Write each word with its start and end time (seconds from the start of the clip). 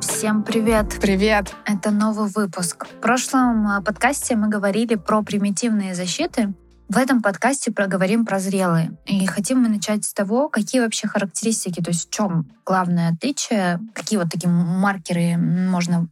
Всем 0.00 0.44
привет! 0.44 0.98
Привет! 1.00 1.52
Это 1.64 1.90
новый 1.90 2.30
выпуск. 2.30 2.86
В 2.86 3.00
прошлом 3.00 3.66
а, 3.66 3.82
подкасте 3.82 4.36
мы 4.36 4.48
говорили 4.48 4.94
про 4.94 5.24
примитивные 5.24 5.96
защиты. 5.96 6.54
В 6.88 6.96
этом 6.96 7.22
подкасте 7.22 7.72
проговорим 7.72 8.24
про 8.24 8.38
зрелые. 8.38 8.96
И 9.06 9.26
хотим 9.26 9.62
мы 9.62 9.68
начать 9.68 10.04
с 10.04 10.12
того, 10.12 10.48
какие 10.48 10.80
вообще 10.80 11.08
характеристики, 11.08 11.82
то 11.82 11.90
есть 11.90 12.06
в 12.06 12.10
чем 12.12 12.52
главное 12.64 13.10
отличие, 13.10 13.80
какие 13.94 14.20
вот 14.20 14.30
такие 14.30 14.48
маркеры 14.48 15.36
можно 15.36 16.06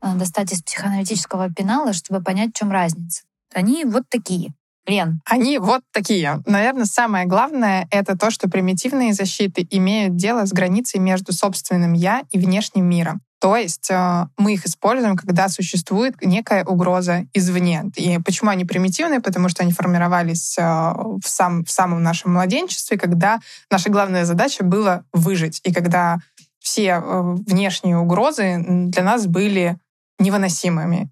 а, 0.00 0.14
достать 0.14 0.52
из 0.52 0.62
психоаналитического 0.62 1.52
пенала, 1.52 1.92
чтобы 1.92 2.22
понять, 2.22 2.50
в 2.50 2.58
чем 2.58 2.70
разница. 2.70 3.24
Они 3.52 3.84
вот 3.84 4.04
такие. 4.08 4.54
Лен. 4.86 5.20
Они 5.24 5.58
вот 5.58 5.82
такие. 5.92 6.42
Наверное, 6.46 6.84
самое 6.84 7.26
главное— 7.26 7.86
это 7.90 8.16
то, 8.16 8.30
что 8.30 8.48
примитивные 8.48 9.12
защиты 9.12 9.66
имеют 9.70 10.16
дело 10.16 10.46
с 10.46 10.52
границей 10.52 11.00
между 11.00 11.32
собственным 11.32 11.92
«я» 11.92 12.22
и 12.30 12.38
внешним 12.38 12.86
миром. 12.86 13.20
То 13.40 13.56
есть 13.56 13.90
э, 13.90 14.26
мы 14.36 14.52
их 14.52 14.66
используем, 14.66 15.16
когда 15.16 15.48
существует 15.48 16.14
некая 16.20 16.62
угроза 16.62 17.26
извне. 17.32 17.84
И 17.96 18.18
почему 18.18 18.50
они 18.50 18.66
примитивные? 18.66 19.20
Потому 19.20 19.48
что 19.48 19.62
они 19.62 19.72
формировались 19.72 20.58
э, 20.58 20.62
в, 20.62 21.22
сам, 21.24 21.64
в 21.64 21.70
самом 21.70 22.02
нашем 22.02 22.34
младенчестве, 22.34 22.98
когда 22.98 23.40
наша 23.70 23.88
главная 23.88 24.26
задача 24.26 24.62
была 24.62 25.04
выжить. 25.12 25.60
И 25.64 25.72
когда 25.72 26.18
все 26.58 27.02
э, 27.02 27.22
внешние 27.46 27.96
угрозы 27.96 28.62
для 28.62 29.02
нас 29.02 29.26
были 29.26 29.78
невыносимыми. 30.18 31.10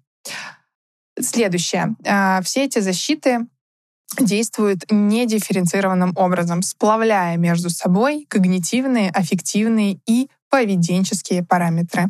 Следующее. 1.19 1.95
Все 2.43 2.63
эти 2.63 2.79
защиты 2.79 3.47
действуют 4.19 4.85
недифференцированным 4.89 6.13
образом, 6.15 6.61
сплавляя 6.61 7.37
между 7.37 7.69
собой 7.69 8.25
когнитивные, 8.29 9.09
аффективные 9.09 9.99
и 10.05 10.29
поведенческие 10.49 11.43
параметры. 11.43 12.09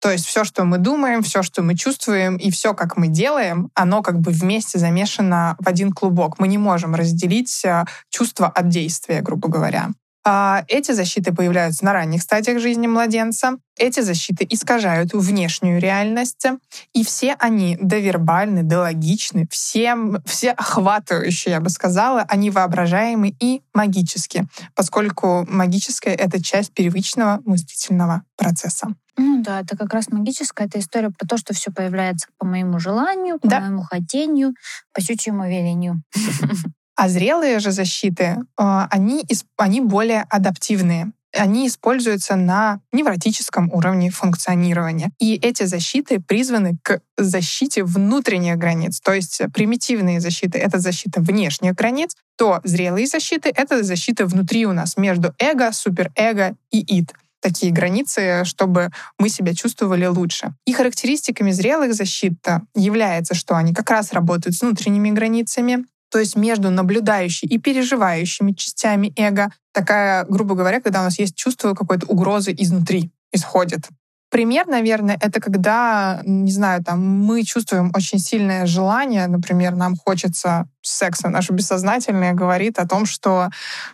То 0.00 0.10
есть 0.10 0.26
все, 0.26 0.44
что 0.44 0.64
мы 0.64 0.78
думаем, 0.78 1.22
все, 1.22 1.42
что 1.42 1.62
мы 1.62 1.74
чувствуем 1.74 2.36
и 2.36 2.50
все, 2.50 2.74
как 2.74 2.96
мы 2.96 3.08
делаем, 3.08 3.70
оно 3.74 4.02
как 4.02 4.20
бы 4.20 4.30
вместе 4.30 4.78
замешано 4.78 5.56
в 5.58 5.66
один 5.66 5.92
клубок. 5.92 6.38
Мы 6.38 6.48
не 6.48 6.58
можем 6.58 6.94
разделить 6.94 7.64
э, 7.64 7.84
чувство 8.10 8.46
от 8.46 8.68
действия, 8.68 9.22
грубо 9.22 9.48
говоря. 9.48 9.90
А, 10.28 10.64
эти 10.66 10.90
защиты 10.90 11.32
появляются 11.32 11.84
на 11.84 11.92
ранних 11.92 12.20
стадиях 12.20 12.58
жизни 12.58 12.88
младенца. 12.88 13.58
Эти 13.78 14.00
защиты 14.00 14.44
искажают 14.50 15.12
внешнюю 15.14 15.80
реальность, 15.80 16.44
и 16.92 17.04
все 17.04 17.36
они 17.38 17.78
довербальны, 17.80 18.64
дологичны, 18.64 19.46
все, 19.52 19.94
все 20.24 20.50
охватывающие, 20.50 21.52
я 21.52 21.60
бы 21.60 21.70
сказала, 21.70 22.22
они 22.22 22.50
воображаемы 22.50 23.36
и 23.38 23.62
магические, 23.72 24.48
поскольку 24.74 25.46
магическое— 25.48 26.14
это 26.16 26.42
часть 26.42 26.72
первичного 26.72 27.40
мыслительного 27.44 28.24
процесса. 28.36 28.88
Ну 29.16 29.44
да, 29.44 29.60
это 29.60 29.76
как 29.76 29.94
раз 29.94 30.08
магическая, 30.08 30.66
это 30.66 30.80
история 30.80 31.10
про 31.10 31.24
то, 31.24 31.36
что 31.36 31.54
все 31.54 31.70
появляется 31.70 32.26
по 32.36 32.46
моему 32.46 32.80
желанию, 32.80 33.38
по 33.38 33.46
да. 33.46 33.60
моему 33.60 33.82
хотению, 33.82 34.54
по 34.92 35.00
щучьему 35.00 35.44
велению. 35.44 36.02
А 36.96 37.08
зрелые 37.08 37.58
же 37.58 37.70
защиты, 37.70 38.38
а, 38.56 38.88
они, 38.90 39.24
они 39.56 39.80
более 39.80 40.22
адаптивные 40.28 41.12
они 41.38 41.68
используются 41.68 42.36
на 42.36 42.80
невротическом 42.92 43.70
уровне 43.72 44.10
функционирования. 44.10 45.10
И 45.18 45.34
эти 45.34 45.64
защиты 45.64 46.20
призваны 46.20 46.78
к 46.82 47.00
защите 47.16 47.84
внутренних 47.84 48.56
границ. 48.56 49.00
То 49.00 49.12
есть 49.12 49.42
примитивные 49.52 50.20
защиты— 50.20 50.58
это 50.58 50.78
защита 50.78 51.20
внешних 51.20 51.74
границ, 51.74 52.16
то 52.36 52.60
зрелые 52.64 53.06
защиты— 53.06 53.52
это 53.54 53.82
защита 53.82 54.26
внутри 54.26 54.66
у 54.66 54.72
нас 54.72 54.96
между 54.96 55.34
эго, 55.38 55.72
суперэго 55.72 56.56
и 56.70 56.98
ид 56.98 57.12
такие 57.40 57.70
границы, 57.70 58.42
чтобы 58.44 58.90
мы 59.20 59.28
себя 59.28 59.54
чувствовали 59.54 60.06
лучше. 60.06 60.54
И 60.64 60.72
характеристиками 60.72 61.52
зрелых 61.52 61.94
защит 61.94 62.44
является, 62.74 63.34
что 63.34 63.54
они 63.54 63.72
как 63.72 63.88
раз 63.90 64.12
работают 64.12 64.56
с 64.56 64.62
внутренними 64.62 65.10
границами, 65.10 65.84
то 66.10 66.18
есть 66.18 66.36
между 66.36 66.70
наблюдающей 66.70 67.48
и 67.48 67.58
переживающими 67.58 68.52
частями 68.52 69.12
эго. 69.16 69.50
Такая, 69.72 70.24
грубо 70.24 70.54
говоря, 70.54 70.80
когда 70.80 71.00
у 71.00 71.04
нас 71.04 71.18
есть 71.18 71.36
чувство 71.36 71.74
какой-то 71.74 72.06
угрозы 72.06 72.54
изнутри 72.56 73.10
исходит. 73.32 73.88
Пример, 74.28 74.66
наверное, 74.66 75.16
это 75.20 75.40
когда, 75.40 76.20
не 76.24 76.50
знаю, 76.50 76.82
там 76.82 77.00
мы 77.00 77.44
чувствуем 77.44 77.92
очень 77.94 78.18
сильное 78.18 78.66
желание, 78.66 79.28
например, 79.28 79.76
нам 79.76 79.94
хочется 79.96 80.66
секса, 80.82 81.28
наше 81.28 81.52
бессознательное 81.52 82.32
говорит 82.32 82.78
о 82.78 82.88
том, 82.88 83.06
что, 83.06 83.50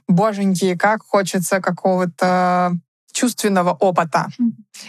боженьки, 0.08 0.74
как 0.74 1.02
хочется 1.02 1.60
какого-то 1.60 2.72
чувственного 3.12 3.72
опыта. 3.72 4.28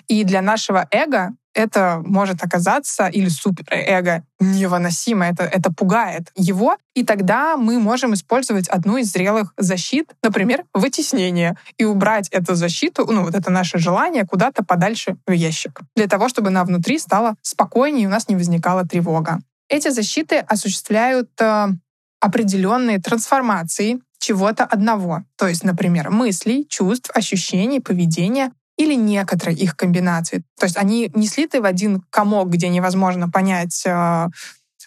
И 0.08 0.24
для 0.24 0.42
нашего 0.42 0.88
эго 0.92 1.34
это 1.54 2.02
может 2.04 2.44
оказаться, 2.44 3.08
или 3.08 3.30
суперэго, 3.30 4.24
невыносимо, 4.40 5.26
это, 5.26 5.44
это 5.44 5.72
пугает 5.72 6.32
его, 6.36 6.78
и 6.96 7.04
тогда 7.04 7.58
мы 7.58 7.80
можем 7.80 8.14
использовать 8.14 8.68
одну 8.68 8.98
из 8.98 9.12
зрелых 9.12 9.54
защит, 9.58 10.16
например, 10.24 10.66
вытеснение, 10.74 11.56
и 11.78 11.86
убрать 11.86 12.28
эту 12.30 12.56
защиту, 12.56 13.06
ну 13.06 13.24
вот 13.24 13.36
это 13.36 13.52
наше 13.52 13.78
желание 13.78 14.26
куда-то 14.26 14.64
подальше 14.64 15.16
в 15.28 15.32
ящик, 15.32 15.82
для 15.96 16.08
того, 16.08 16.28
чтобы 16.28 16.50
нам 16.50 16.66
внутри 16.66 16.98
стало 16.98 17.36
спокойнее, 17.42 18.04
и 18.04 18.08
у 18.08 18.10
нас 18.10 18.28
не 18.28 18.36
возникала 18.36 18.86
тревога. 18.86 19.40
Эти 19.70 19.90
защиты 19.90 20.38
осуществляют 20.38 21.30
э, 21.40 21.68
определенные 22.20 23.00
трансформации 23.00 24.00
чего-то 24.24 24.64
одного. 24.64 25.24
То 25.38 25.48
есть, 25.48 25.64
например, 25.64 26.10
мыслей, 26.10 26.66
чувств, 26.70 27.12
ощущений, 27.14 27.82
поведения 27.82 28.52
или 28.78 28.96
некоторые 28.96 29.58
их 29.58 29.76
комбинации. 29.76 30.44
То 30.58 30.66
есть 30.66 30.78
они 30.78 31.12
не 31.14 31.28
слиты 31.28 31.62
в 31.62 31.66
один 31.66 32.02
комок, 32.10 32.50
где 32.50 32.70
невозможно 32.70 33.30
понять, 33.30 33.84
э, 33.86 34.28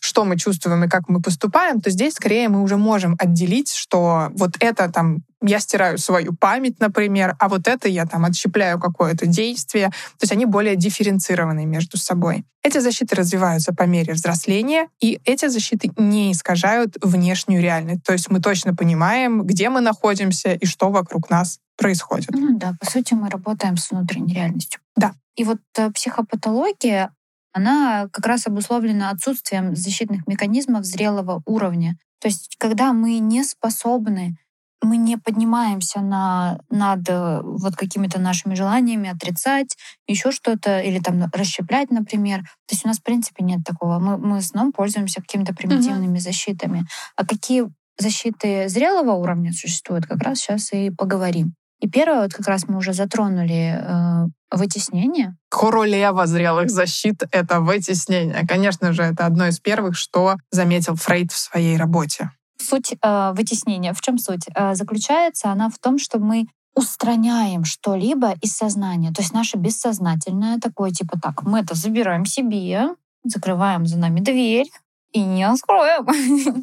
что 0.06 0.24
мы 0.24 0.38
чувствуем 0.38 0.84
и 0.84 0.88
как 0.88 1.08
мы 1.08 1.20
поступаем, 1.20 1.80
то 1.80 1.90
здесь 1.90 2.14
скорее 2.14 2.48
мы 2.48 2.62
уже 2.62 2.76
можем 2.76 3.16
отделить, 3.18 3.72
что 3.72 4.28
вот 4.36 4.52
это 4.60 4.90
там 4.90 5.24
я 5.42 5.58
стираю 5.60 5.98
свою 5.98 6.32
память, 6.32 6.80
например, 6.80 7.36
а 7.38 7.48
вот 7.48 7.68
это 7.68 7.88
я 7.88 8.06
там 8.06 8.24
отщепляю 8.24 8.78
какое-то 8.80 9.26
действие. 9.26 9.88
То 9.88 10.22
есть 10.22 10.32
они 10.32 10.46
более 10.46 10.76
дифференцированы 10.76 11.66
между 11.66 11.98
собой. 11.98 12.44
Эти 12.62 12.78
защиты 12.78 13.16
развиваются 13.16 13.74
по 13.74 13.82
мере 13.82 14.14
взросления, 14.14 14.88
и 15.00 15.20
эти 15.24 15.48
защиты 15.48 15.90
не 15.96 16.32
искажают 16.32 16.96
внешнюю 17.02 17.60
реальность. 17.60 18.02
То 18.04 18.12
есть 18.12 18.30
мы 18.30 18.40
точно 18.40 18.74
понимаем, 18.74 19.42
где 19.42 19.68
мы 19.68 19.80
находимся 19.80 20.54
и 20.54 20.66
что 20.66 20.90
вокруг 20.90 21.30
нас 21.30 21.58
происходит. 21.76 22.30
Ну 22.30 22.56
да, 22.58 22.74
по 22.80 22.90
сути, 22.90 23.14
мы 23.14 23.28
работаем 23.28 23.76
с 23.76 23.90
внутренней 23.90 24.34
реальностью. 24.34 24.80
Да. 24.96 25.12
И 25.36 25.44
вот 25.44 25.58
э, 25.76 25.90
психопатология, 25.90 27.10
она 27.56 28.08
как 28.12 28.26
раз 28.26 28.46
обусловлена 28.46 29.08
отсутствием 29.10 29.74
защитных 29.74 30.26
механизмов 30.26 30.84
зрелого 30.84 31.42
уровня. 31.46 31.96
То 32.20 32.28
есть, 32.28 32.54
когда 32.58 32.92
мы 32.92 33.18
не 33.18 33.44
способны 33.44 34.36
мы 34.82 34.98
не 34.98 35.16
поднимаемся 35.16 36.00
на, 36.00 36.60
над 36.68 37.08
э, 37.08 37.40
вот 37.42 37.74
какими-то 37.76 38.20
нашими 38.20 38.54
желаниями, 38.54 39.08
отрицать, 39.08 39.74
еще 40.06 40.30
что-то, 40.30 40.80
или 40.80 40.98
там 40.98 41.24
расщеплять, 41.32 41.90
например. 41.90 42.42
То 42.66 42.74
есть 42.74 42.84
у 42.84 42.88
нас, 42.88 42.98
в 42.98 43.02
принципе, 43.02 43.42
нет 43.42 43.60
такого. 43.64 43.98
Мы, 43.98 44.18
мы 44.18 44.36
основном 44.36 44.72
пользуемся 44.72 45.22
какими-то 45.22 45.54
примитивными 45.54 46.18
mm-hmm. 46.18 46.20
защитами. 46.20 46.86
А 47.16 47.24
какие 47.24 47.64
защиты 47.98 48.68
зрелого 48.68 49.12
уровня 49.12 49.52
существуют, 49.52 50.06
как 50.06 50.22
раз 50.22 50.38
сейчас 50.38 50.72
и 50.72 50.90
поговорим. 50.90 51.54
И 51.80 51.88
первое, 51.88 52.22
вот 52.22 52.32
как 52.32 52.46
раз 52.48 52.68
мы 52.68 52.78
уже 52.78 52.92
затронули 52.92 53.78
э, 53.78 54.26
вытеснение. 54.50 55.36
Королева 55.50 56.26
зрелых 56.26 56.70
защит— 56.70 57.22
это 57.30 57.60
вытеснение. 57.60 58.46
Конечно 58.46 58.92
же, 58.92 59.02
это 59.02 59.26
одно 59.26 59.46
из 59.46 59.60
первых, 59.60 59.96
что 59.96 60.36
заметил 60.50 60.96
Фрейд 60.96 61.32
в 61.32 61.36
своей 61.36 61.76
работе. 61.76 62.30
Суть 62.58 62.94
э, 63.00 63.32
вытеснения, 63.34 63.92
в 63.92 64.00
чем 64.00 64.18
суть? 64.18 64.46
Э, 64.54 64.74
заключается 64.74 65.50
она 65.50 65.68
в 65.68 65.78
том, 65.78 65.98
что 65.98 66.18
мы 66.18 66.46
устраняем 66.74 67.64
что-либо 67.64 68.32
из 68.42 68.56
сознания. 68.56 69.12
То 69.12 69.22
есть 69.22 69.32
наше 69.32 69.56
бессознательное 69.56 70.58
такое, 70.58 70.90
типа 70.90 71.18
так, 71.20 71.42
мы 71.42 71.60
это 71.60 71.74
забираем 71.74 72.24
себе, 72.26 72.88
закрываем 73.24 73.86
за 73.86 73.98
нами 73.98 74.20
дверь 74.20 74.68
и 75.16 75.20
не 75.20 75.44
откроем. 75.44 76.06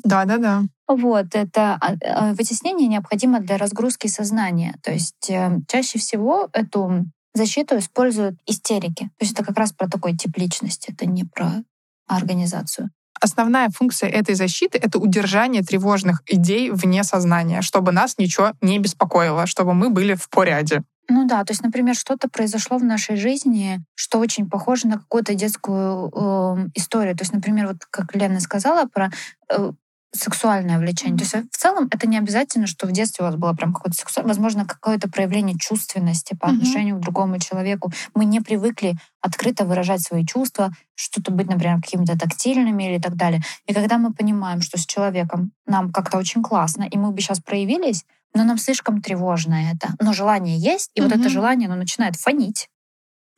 Да-да-да. 0.03 0.63
Вот, 0.87 1.27
это 1.33 1.77
а, 1.81 1.95
а, 2.03 2.33
вытеснение 2.33 2.87
необходимо 2.87 3.39
для 3.39 3.57
разгрузки 3.57 4.07
сознания. 4.07 4.75
То 4.83 4.91
есть 4.91 5.29
э, 5.29 5.59
чаще 5.67 5.97
всего 5.97 6.49
эту 6.53 7.05
защиту 7.33 7.77
используют 7.79 8.35
истерики. 8.45 9.05
То 9.17 9.21
есть 9.21 9.33
это 9.33 9.43
как 9.43 9.57
раз 9.57 9.71
про 9.71 9.89
такой 9.89 10.15
тип 10.15 10.37
личности, 10.37 10.93
это 10.93 11.07
не 11.07 11.23
про 11.23 11.63
организацию. 12.07 12.91
Основная 13.19 13.69
функция 13.69 14.09
этой 14.09 14.35
защиты— 14.35 14.77
это 14.81 14.99
удержание 14.99 15.63
тревожных 15.63 16.21
идей 16.27 16.69
вне 16.69 17.03
сознания, 17.03 17.61
чтобы 17.61 17.91
нас 17.91 18.17
ничего 18.19 18.51
не 18.61 18.77
беспокоило, 18.77 19.47
чтобы 19.47 19.73
мы 19.73 19.89
были 19.89 20.13
в 20.13 20.29
порядке. 20.29 20.83
Ну 21.09 21.27
да, 21.27 21.43
то 21.43 21.51
есть, 21.51 21.63
например, 21.63 21.95
что-то 21.95 22.29
произошло 22.29 22.77
в 22.77 22.83
нашей 22.83 23.17
жизни, 23.17 23.83
что 23.95 24.19
очень 24.19 24.49
похоже 24.49 24.87
на 24.87 24.97
какую-то 24.99 25.33
детскую 25.33 26.09
э, 26.09 26.69
историю. 26.75 27.15
То 27.15 27.23
есть, 27.23 27.33
например, 27.33 27.67
вот 27.67 27.85
как 27.89 28.15
Лена 28.15 28.39
сказала 28.39 28.85
про 28.85 29.11
э, 29.49 29.71
сексуальное 30.13 30.79
влечение. 30.79 31.15
Mm-hmm. 31.15 31.29
То 31.29 31.37
есть 31.37 31.51
в 31.51 31.57
целом 31.57 31.87
это 31.91 32.07
не 32.07 32.17
обязательно, 32.17 32.67
что 32.67 32.87
в 32.87 32.91
детстве 32.91 33.25
у 33.25 33.27
вас 33.27 33.35
было 33.35 33.53
прям 33.53 33.73
какое-то 33.73 33.97
сексуальное, 33.97 34.33
возможно, 34.33 34.65
какое-то 34.65 35.09
проявление 35.09 35.57
чувственности 35.57 36.35
по 36.35 36.47
отношению 36.47 36.95
mm-hmm. 36.95 36.99
к 36.99 37.03
другому 37.03 37.39
человеку. 37.39 37.91
Мы 38.13 38.25
не 38.25 38.39
привыкли 38.39 38.95
открыто 39.21 39.65
выражать 39.65 40.01
свои 40.01 40.25
чувства, 40.25 40.71
что-то 40.95 41.31
быть, 41.31 41.47
например, 41.47 41.81
какими-то 41.81 42.17
тактильными 42.17 42.83
или 42.83 43.01
так 43.01 43.15
далее. 43.15 43.41
И 43.65 43.73
когда 43.73 43.97
мы 43.97 44.13
понимаем, 44.13 44.61
что 44.61 44.77
с 44.77 44.85
человеком 44.85 45.51
нам 45.65 45.91
как-то 45.91 46.17
очень 46.17 46.43
классно, 46.43 46.83
и 46.83 46.97
мы 46.97 47.11
бы 47.11 47.19
сейчас 47.19 47.39
проявились, 47.39 48.05
но 48.33 48.43
нам 48.43 48.57
слишком 48.57 49.01
тревожно 49.01 49.71
это. 49.71 49.89
Но 49.99 50.13
желание 50.13 50.57
есть, 50.57 50.91
и 50.93 50.99
mm-hmm. 50.99 51.03
вот 51.03 51.13
это 51.13 51.29
желание, 51.29 51.67
оно 51.67 51.75
начинает 51.75 52.15
фонить. 52.15 52.69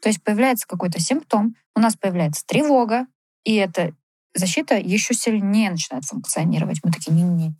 То 0.02 0.10
есть 0.10 0.24
появляется 0.24 0.68
какой-то 0.68 1.00
симптом, 1.00 1.56
у 1.76 1.80
нас 1.80 1.96
появляется 1.96 2.44
тревога, 2.46 3.08
и 3.44 3.56
эта 3.56 3.94
защита 4.34 4.76
еще 4.76 5.14
сильнее 5.14 5.72
начинает 5.72 6.06
функционировать. 6.06 6.80
Мы 6.84 6.92
такие, 6.92 7.12
не-не. 7.12 7.56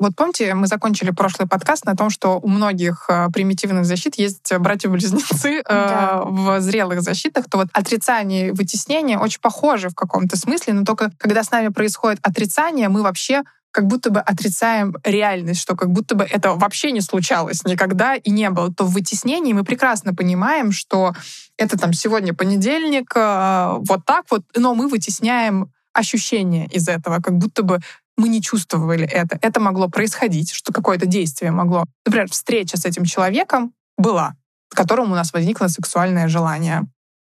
Вот 0.00 0.16
помните, 0.16 0.54
мы 0.54 0.66
закончили 0.66 1.10
прошлый 1.10 1.46
подкаст 1.46 1.84
на 1.84 1.94
том, 1.94 2.08
что 2.08 2.40
у 2.40 2.48
многих 2.48 3.04
э, 3.10 3.28
примитивных 3.34 3.84
защит 3.84 4.14
есть 4.14 4.50
братья-близнецы 4.58 5.58
э, 5.58 5.62
да. 5.68 6.22
в 6.24 6.58
зрелых 6.60 7.02
защитах, 7.02 7.50
то 7.50 7.58
вот 7.58 7.68
отрицание 7.74 8.48
и 8.48 8.50
вытеснение 8.50 9.18
очень 9.18 9.40
похожи 9.40 9.90
в 9.90 9.94
каком-то 9.94 10.38
смысле, 10.38 10.72
но 10.72 10.84
только 10.84 11.12
когда 11.18 11.44
с 11.44 11.50
нами 11.50 11.68
происходит 11.68 12.18
отрицание, 12.22 12.88
мы 12.88 13.02
вообще 13.02 13.42
как 13.72 13.86
будто 13.86 14.10
бы 14.10 14.20
отрицаем 14.20 14.96
реальность, 15.04 15.60
что 15.60 15.76
как 15.76 15.90
будто 15.90 16.14
бы 16.14 16.24
это 16.24 16.54
вообще 16.54 16.92
не 16.92 17.00
случалось 17.00 17.64
никогда 17.64 18.16
и 18.16 18.30
не 18.30 18.50
было, 18.50 18.72
то 18.72 18.84
в 18.84 18.92
вытеснении 18.92 19.52
мы 19.52 19.64
прекрасно 19.64 20.14
понимаем, 20.14 20.72
что 20.72 21.14
это 21.56 21.78
там 21.78 21.92
сегодня 21.92 22.34
понедельник, 22.34 23.12
э, 23.14 23.76
вот 23.80 24.04
так 24.04 24.24
вот, 24.30 24.42
но 24.56 24.74
мы 24.74 24.88
вытесняем 24.88 25.72
ощущение 25.92 26.66
из 26.66 26.88
этого, 26.88 27.20
как 27.20 27.36
будто 27.36 27.62
бы 27.62 27.80
мы 28.16 28.28
не 28.28 28.42
чувствовали 28.42 29.06
это. 29.06 29.38
Это 29.40 29.60
могло 29.60 29.88
происходить, 29.88 30.52
что 30.52 30.72
какое-то 30.72 31.06
действие 31.06 31.52
могло. 31.52 31.84
Например, 32.04 32.28
встреча 32.28 32.76
с 32.76 32.84
этим 32.84 33.04
человеком 33.04 33.72
была, 33.96 34.34
в 34.68 34.74
котором 34.74 35.10
у 35.10 35.14
нас 35.14 35.32
возникло 35.32 35.68
сексуальное 35.68 36.28
желание. 36.28 36.82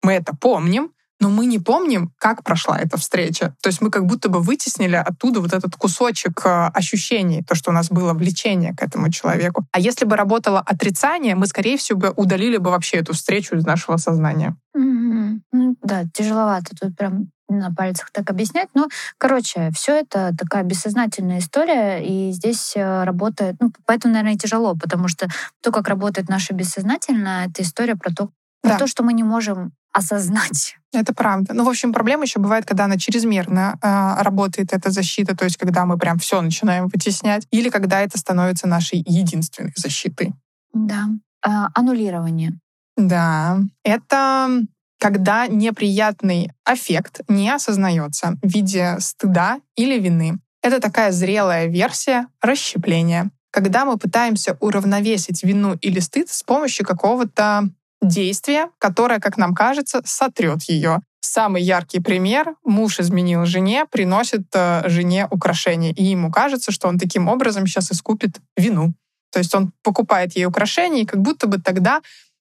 Мы 0.03 0.13
это 0.13 0.35
помним, 0.35 0.93
но 1.21 1.29
мы 1.29 1.47
не 1.47 1.59
помним, 1.59 2.13
как 2.19 2.43
прошла 2.43 2.79
эта 2.79 2.97
встреча. 2.97 3.55
То 3.63 3.69
есть 3.69 3.81
мы 3.81 3.91
как 3.91 4.07
будто 4.07 4.29
бы 4.29 4.41
вытеснили 4.41 4.97
оттуда 4.97 5.41
вот 5.41 5.53
этот 5.53 5.77
кусочек 5.77 6.41
э, 6.45 6.71
ощущений, 6.75 7.43
то, 7.43 7.55
что 7.55 7.71
у 7.71 7.75
нас 7.75 7.91
было 7.91 8.15
влечение 8.15 8.75
к 8.75 8.83
этому 8.83 9.11
человеку. 9.11 9.67
А 9.73 9.81
если 9.81 10.07
бы 10.07 10.17
работало 10.17 10.61
отрицание, 10.61 11.35
мы, 11.35 11.47
скорее 11.47 11.77
всего, 11.77 11.99
бы 11.99 12.13
удалили 12.17 12.57
бы 12.57 12.71
вообще 12.71 12.97
эту 12.97 13.13
встречу 13.13 13.55
из 13.57 13.65
нашего 13.65 13.99
сознания. 13.99 14.57
Mm-hmm. 14.77 15.41
Ну, 15.53 15.77
да, 15.83 16.05
тяжеловато 16.15 16.75
тут 16.81 16.97
прям 16.97 17.29
на 17.51 17.73
пальцах 17.75 18.11
так 18.13 18.31
объяснять. 18.31 18.69
Но, 18.75 18.89
короче, 19.19 19.71
все 19.75 20.01
это 20.01 20.33
такая 20.39 20.63
бессознательная 20.63 21.41
история, 21.41 21.99
и 21.99 22.33
здесь 22.33 22.75
э, 22.77 23.05
работает, 23.05 23.57
ну, 23.61 23.73
поэтому, 23.87 24.15
наверное, 24.15 24.39
тяжело, 24.39 24.75
потому 24.75 25.09
что 25.09 25.29
то, 25.61 25.73
как 25.73 25.89
работает 25.89 26.29
наше 26.29 26.53
бессознательное, 26.53 27.49
это 27.49 27.63
история 27.63 27.97
про 27.97 28.13
то, 28.15 28.31
да. 28.63 28.79
то, 28.79 28.87
что 28.87 29.03
мы 29.03 29.13
не 29.13 29.23
можем 29.23 29.73
осознать. 29.93 30.77
Это 30.93 31.15
правда. 31.15 31.55
Ну, 31.55 31.65
в 31.65 31.69
общем, 31.69 31.93
проблема 31.93 32.25
еще 32.25 32.39
бывает, 32.39 32.65
когда 32.65 32.85
она 32.85 32.97
чрезмерно 32.97 33.79
э, 33.83 34.23
работает, 34.23 34.73
эта 34.73 34.91
защита, 34.91 35.37
то 35.37 35.45
есть 35.45 35.57
когда 35.57 35.85
мы 35.87 35.99
прям 35.99 36.19
все 36.19 36.41
начинаем 36.41 36.89
вытеснять, 36.89 37.47
или 37.51 37.71
когда 37.71 38.01
это 38.01 38.19
становится 38.19 38.67
нашей 38.67 39.03
единственной 39.07 39.73
защитой. 39.77 40.33
Да. 40.73 41.07
А, 41.43 41.69
аннулирование. 41.75 42.59
Да. 42.97 43.59
Это 43.85 44.65
когда 44.99 45.47
неприятный 45.47 46.53
аффект 46.65 47.23
не 47.29 47.49
осознается 47.51 48.37
в 48.43 48.49
виде 48.49 48.97
стыда 49.01 49.61
или 49.75 49.99
вины. 49.99 50.39
Это 50.63 50.79
такая 50.79 51.11
зрелая 51.11 51.67
версия 51.67 52.27
расщепления, 52.43 53.31
когда 53.51 53.87
мы 53.87 53.97
пытаемся 53.97 54.59
уравновесить 54.61 55.43
вину 55.43 55.75
или 55.81 56.01
стыд 56.01 56.29
с 56.29 56.43
помощью 56.43 56.85
какого-то 56.85 57.71
действия, 58.03 58.71
которое, 58.79 59.21
как 59.21 59.37
нам 59.37 59.55
кажется, 59.55 60.03
сотрет 60.05 60.63
ее. 60.65 61.01
Самый 61.21 61.63
яркий 61.63 62.01
пример— 62.01 62.55
муж 62.65 62.99
изменил 62.99 63.45
жене, 63.45 63.85
приносит 63.91 64.47
э, 64.55 64.89
жене 64.89 65.29
украшения, 65.31 65.93
и 65.93 66.05
ему 66.05 66.31
кажется, 66.31 66.73
что 66.73 66.89
он 66.89 66.99
таким 66.99 67.29
образом 67.29 67.67
сейчас 67.67 67.93
искупит 67.93 68.41
вину. 68.57 68.95
То 69.31 69.39
есть 69.39 69.55
он 69.55 69.73
покупает 69.83 70.35
ей 70.35 70.47
украшения, 70.47 71.03
и 71.03 71.07
как 71.07 71.21
будто 71.21 71.47
бы 71.47 71.59
тогда 71.59 72.01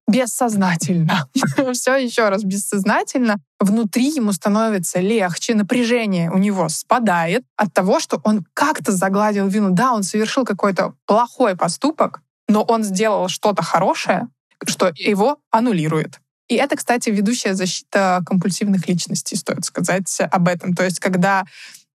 бессознательно. 0.09 1.29
Все 1.73 1.95
еще 1.97 2.29
раз 2.29 2.44
бессознательно. 2.44 3.38
Внутри 3.59 4.09
ему 4.09 4.31
становится 4.31 5.00
легче, 5.00 5.53
напряжение 5.53 6.31
у 6.31 6.38
него 6.38 6.67
спадает 6.69 7.44
от 7.56 7.73
того, 7.73 8.00
что 8.00 8.19
он 8.23 8.45
как-то 8.53 8.91
загладил 8.91 9.47
вину. 9.47 9.69
Да, 9.69 9.94
он 9.94 10.03
совершил 10.03 10.45
какой-то 10.45 10.95
плохой 11.06 11.56
поступок, 11.56 12.21
но 12.47 12.63
он 12.63 12.83
сделал 12.83 13.27
что-то 13.27 13.61
хорошее, 13.61 14.29
что 14.67 14.91
его 14.95 15.39
аннулирует. 15.51 16.19
И 16.47 16.56
это, 16.56 16.75
кстати, 16.75 17.09
ведущая 17.09 17.53
защита 17.53 18.21
компульсивных 18.25 18.88
личностей, 18.88 19.35
стоит 19.35 19.65
сказать 19.65 20.19
об 20.31 20.47
этом. 20.47 20.73
То 20.73 20.83
есть, 20.83 21.00
когда 21.00 21.45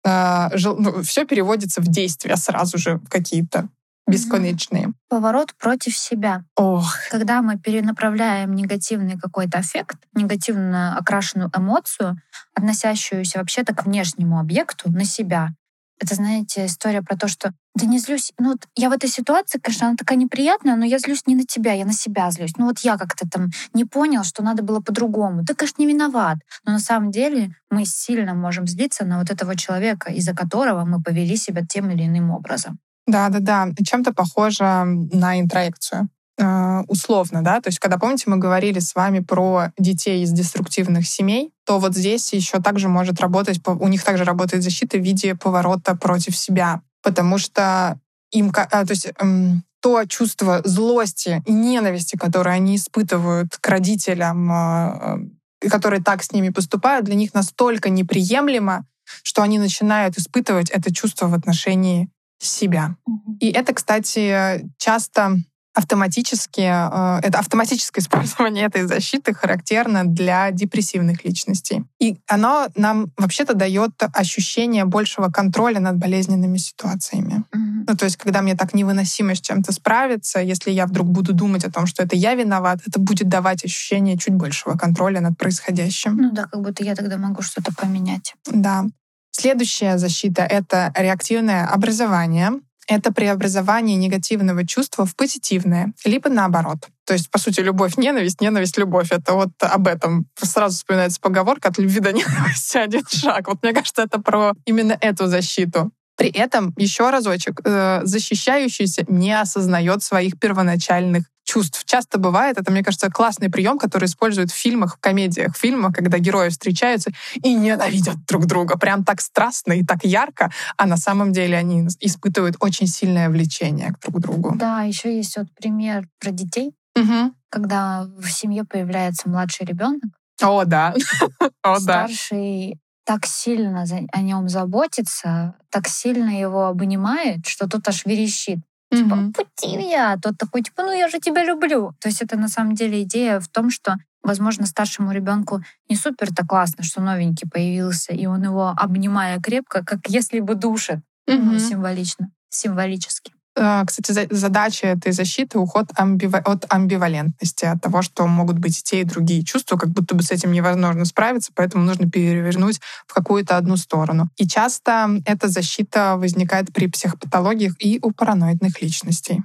э, 0.04 0.48
ну, 0.54 1.02
все 1.02 1.24
переводится 1.24 1.80
в 1.80 1.88
действия 1.88 2.36
сразу 2.36 2.78
же, 2.78 3.00
какие-то 3.10 3.68
бесконечные. 4.06 4.92
Поворот 5.08 5.54
против 5.54 5.96
себя. 5.96 6.44
Ох. 6.56 6.94
Когда 7.10 7.42
мы 7.42 7.58
перенаправляем 7.58 8.54
негативный 8.54 9.18
какой-то 9.18 9.60
эффект, 9.60 9.96
негативно 10.14 10.96
окрашенную 10.98 11.50
эмоцию, 11.56 12.20
относящуюся 12.54 13.38
вообще-то 13.38 13.74
к 13.74 13.86
внешнему 13.86 14.38
объекту, 14.38 14.90
на 14.90 15.04
себя. 15.04 15.54
Это, 16.00 16.14
знаете, 16.14 16.66
история 16.66 17.02
про 17.02 17.16
то, 17.16 17.28
что 17.28 17.52
да 17.76 17.86
не 17.86 17.98
злюсь. 17.98 18.32
Ну 18.38 18.50
вот 18.50 18.66
я 18.76 18.88
в 18.88 18.92
этой 18.92 19.08
ситуации, 19.08 19.58
конечно, 19.58 19.88
она 19.88 19.96
такая 19.96 20.18
неприятная, 20.18 20.76
но 20.76 20.84
я 20.84 20.98
злюсь 20.98 21.26
не 21.26 21.34
на 21.34 21.44
тебя, 21.44 21.72
я 21.72 21.84
на 21.84 21.92
себя 21.92 22.30
злюсь. 22.30 22.56
Ну 22.56 22.66
вот 22.66 22.80
я 22.80 22.96
как-то 22.96 23.28
там 23.28 23.50
не 23.72 23.84
понял, 23.84 24.22
что 24.24 24.42
надо 24.42 24.62
было 24.62 24.80
по-другому. 24.80 25.44
Ты, 25.44 25.54
конечно, 25.54 25.82
не 25.82 25.88
виноват. 25.88 26.38
Но 26.64 26.72
на 26.72 26.78
самом 26.78 27.10
деле 27.10 27.54
мы 27.70 27.84
сильно 27.84 28.34
можем 28.34 28.66
злиться 28.66 29.04
на 29.04 29.18
вот 29.18 29.30
этого 29.30 29.56
человека, 29.56 30.12
из-за 30.12 30.34
которого 30.34 30.84
мы 30.84 31.02
повели 31.02 31.36
себя 31.36 31.62
тем 31.66 31.90
или 31.90 32.04
иным 32.04 32.30
образом. 32.30 32.78
Да, 33.06 33.28
да, 33.28 33.40
да. 33.40 33.68
Чем-то 33.84 34.12
похоже 34.12 34.64
на 34.84 35.40
интроекцию 35.40 36.08
условно, 36.36 37.42
да, 37.42 37.60
то 37.60 37.68
есть 37.68 37.78
когда, 37.78 37.96
помните, 37.96 38.24
мы 38.26 38.38
говорили 38.38 38.80
с 38.80 38.94
вами 38.94 39.20
про 39.20 39.72
детей 39.78 40.24
из 40.24 40.32
деструктивных 40.32 41.06
семей, 41.06 41.52
то 41.64 41.78
вот 41.78 41.94
здесь 41.94 42.32
еще 42.32 42.60
также 42.60 42.88
может 42.88 43.20
работать, 43.20 43.60
у 43.64 43.88
них 43.88 44.02
также 44.02 44.24
работает 44.24 44.62
защита 44.62 44.98
в 44.98 45.00
виде 45.00 45.36
поворота 45.36 45.94
против 45.94 46.36
себя, 46.36 46.80
потому 47.02 47.38
что 47.38 48.00
им, 48.32 48.50
э, 48.50 48.84
то 48.84 48.90
есть 48.90 49.08
эм, 49.20 49.62
то 49.80 50.04
чувство 50.06 50.62
злости 50.64 51.42
и 51.46 51.52
ненависти, 51.52 52.16
которое 52.16 52.56
они 52.56 52.76
испытывают 52.76 53.56
к 53.60 53.68
родителям, 53.68 54.50
э, 54.50 55.68
которые 55.68 56.02
так 56.02 56.22
с 56.22 56.32
ними 56.32 56.48
поступают, 56.48 57.04
для 57.04 57.14
них 57.14 57.34
настолько 57.34 57.90
неприемлемо, 57.90 58.86
что 59.22 59.42
они 59.42 59.58
начинают 59.58 60.18
испытывать 60.18 60.70
это 60.70 60.92
чувство 60.92 61.28
в 61.28 61.34
отношении 61.34 62.08
себя. 62.38 62.96
И 63.40 63.50
это, 63.50 63.74
кстати, 63.74 64.64
часто 64.78 65.36
автоматически, 65.74 66.60
э, 66.60 67.20
это 67.22 67.38
автоматическое 67.38 68.02
использование 68.04 68.66
этой 68.66 68.86
защиты 68.86 69.34
характерно 69.34 70.04
для 70.04 70.50
депрессивных 70.50 71.24
личностей. 71.24 71.84
И 72.00 72.16
оно 72.26 72.68
нам 72.76 73.12
вообще-то 73.16 73.54
дает 73.54 73.92
ощущение 74.12 74.84
большего 74.84 75.28
контроля 75.28 75.80
над 75.80 75.96
болезненными 75.96 76.58
ситуациями. 76.58 77.44
Mm-hmm. 77.54 77.84
Ну, 77.88 77.96
то 77.96 78.04
есть, 78.04 78.16
когда 78.16 78.40
мне 78.40 78.54
так 78.56 78.74
невыносимо 78.74 79.34
с 79.34 79.40
чем-то 79.40 79.72
справиться, 79.72 80.40
если 80.40 80.70
я 80.70 80.86
вдруг 80.86 81.08
буду 81.08 81.34
думать 81.34 81.64
о 81.64 81.70
том, 81.70 81.86
что 81.86 82.02
это 82.02 82.16
я 82.16 82.34
виноват, 82.34 82.80
это 82.86 82.98
будет 82.98 83.28
давать 83.28 83.64
ощущение 83.64 84.16
чуть 84.16 84.34
большего 84.34 84.76
контроля 84.76 85.20
над 85.20 85.36
происходящим. 85.36 86.16
Ну 86.16 86.32
да, 86.32 86.44
как 86.44 86.62
будто 86.62 86.84
я 86.84 86.94
тогда 86.94 87.16
могу 87.18 87.42
что-то 87.42 87.72
поменять. 87.74 88.34
Да. 88.46 88.84
Следующая 89.32 89.98
защита— 89.98 90.42
это 90.50 90.92
реактивное 90.96 91.66
образование. 91.66 92.52
Это 92.86 93.12
преобразование 93.12 93.96
негативного 93.96 94.66
чувства 94.66 95.06
в 95.06 95.16
позитивное, 95.16 95.92
либо 96.04 96.28
наоборот. 96.28 96.88
То 97.06 97.14
есть, 97.14 97.30
по 97.30 97.38
сути, 97.38 97.60
любовь, 97.60 97.96
ненависть, 97.96 98.40
ненависть, 98.40 98.78
любовь. 98.78 99.10
Это 99.10 99.32
вот 99.34 99.50
об 99.60 99.86
этом 99.86 100.26
сразу 100.36 100.76
вспоминается 100.76 101.20
поговорка 101.20 101.68
«от 101.68 101.78
любви 101.78 102.00
до 102.00 102.12
ненависти 102.12 102.78
один 102.78 103.04
шаг». 103.06 103.48
Вот 103.48 103.62
мне 103.62 103.72
кажется, 103.72 104.02
это 104.02 104.20
про 104.20 104.52
именно 104.64 104.96
эту 105.00 105.26
защиту. 105.26 105.90
При 106.16 106.28
этом, 106.28 106.72
еще 106.76 107.10
разочек, 107.10 107.60
э, 107.64 108.02
защищающийся 108.04 109.04
не 109.08 109.38
осознает 109.38 110.02
своих 110.02 110.38
первоначальных 110.38 111.24
чувств. 111.44 111.84
Часто 111.84 112.18
бывает, 112.18 112.58
это, 112.58 112.72
мне 112.72 112.82
кажется, 112.82 113.10
классный 113.10 113.50
прием, 113.50 113.78
который 113.78 114.06
используют 114.06 114.50
в 114.50 114.54
фильмах, 114.54 114.96
в 114.96 115.00
комедиях, 115.00 115.54
в 115.54 115.58
фильмах, 115.58 115.94
когда 115.94 116.18
герои 116.18 116.48
встречаются 116.48 117.10
и 117.34 117.54
ненавидят 117.54 118.24
друг 118.26 118.46
друга. 118.46 118.76
Прям 118.78 119.04
так 119.04 119.20
страстно 119.20 119.74
и 119.74 119.84
так 119.84 120.04
ярко, 120.04 120.50
а 120.76 120.86
на 120.86 120.96
самом 120.96 121.32
деле 121.32 121.56
они 121.56 121.86
испытывают 122.00 122.56
очень 122.60 122.86
сильное 122.86 123.28
влечение 123.28 123.92
к 123.92 124.00
друг 124.00 124.20
другу. 124.20 124.52
Да, 124.56 124.82
еще 124.82 125.14
есть 125.14 125.36
вот 125.36 125.46
пример 125.54 126.08
про 126.18 126.30
детей, 126.30 126.72
угу. 126.96 127.32
когда 127.50 128.06
в 128.18 128.28
семье 128.28 128.64
появляется 128.64 129.28
младший 129.28 129.66
ребенок. 129.66 130.02
О, 130.42 130.64
да. 130.64 130.94
О. 131.62 131.78
Старший 131.78 132.80
так 133.04 133.26
сильно 133.26 133.84
о 134.12 134.22
нем 134.22 134.48
заботится, 134.48 135.54
так 135.70 135.88
сильно 135.88 136.30
его 136.30 136.66
обнимает, 136.66 137.46
что 137.46 137.68
тот 137.68 137.86
аж 137.86 138.06
верещит. 138.06 138.58
Типа, 138.94 139.16
Мгм. 139.16 139.32
пути 139.32 139.76
меня. 139.76 140.16
Тот 140.22 140.38
такой, 140.38 140.62
типа, 140.62 140.82
ну 140.82 140.92
я 140.92 141.08
же 141.08 141.18
тебя 141.18 141.44
люблю. 141.44 141.92
То 142.00 142.08
есть 142.08 142.22
это 142.22 142.36
на 142.36 142.48
самом 142.48 142.74
деле 142.74 143.02
идея 143.02 143.40
в 143.40 143.48
том, 143.48 143.70
что, 143.70 143.96
возможно, 144.22 144.66
старшему 144.66 145.12
ребенку 145.12 145.62
не 145.88 145.96
супер-то 145.96 146.46
классно, 146.46 146.84
что 146.84 147.00
новенький 147.00 147.48
появился, 147.50 148.12
и 148.12 148.26
он 148.26 148.42
его, 148.42 148.74
обнимая 148.76 149.40
крепко, 149.40 149.84
как 149.84 150.00
если 150.08 150.40
бы 150.40 150.54
душит. 150.54 150.98
Ну, 151.26 151.34
Мгм. 151.52 151.58
символично, 151.58 152.30
символически. 152.50 153.32
А, 153.56 153.84
Кстати, 153.84 154.12
за- 154.12 154.26
задача 154.30 154.88
этой 154.88 155.12
защиты— 155.12 155.58
уход 155.60 155.86
амбива- 155.96 156.42
от 156.44 156.66
амбивалентности, 156.68 157.64
от 157.66 157.80
того, 157.80 158.02
что 158.02 158.26
могут 158.26 158.58
быть 158.58 158.80
и 158.80 158.82
те, 158.82 159.00
и 159.02 159.04
другие 159.04 159.44
чувства, 159.44 159.76
как 159.76 159.90
будто 159.90 160.14
бы 160.16 160.22
с 160.24 160.32
этим 160.32 160.50
невозможно 160.50 161.04
справиться, 161.04 161.52
поэтому 161.54 161.84
нужно 161.84 162.10
перевернуть 162.10 162.80
в 163.06 163.14
какую-то 163.14 163.56
одну 163.56 163.76
сторону. 163.76 164.28
И 164.36 164.46
часто 164.48 165.08
эта 165.24 165.48
защита 165.48 166.16
возникает 166.16 166.72
при 166.72 166.88
психопатологиях 166.88 167.74
и 167.78 168.00
у 168.02 168.10
параноидных 168.10 168.82
личностей. 168.82 169.42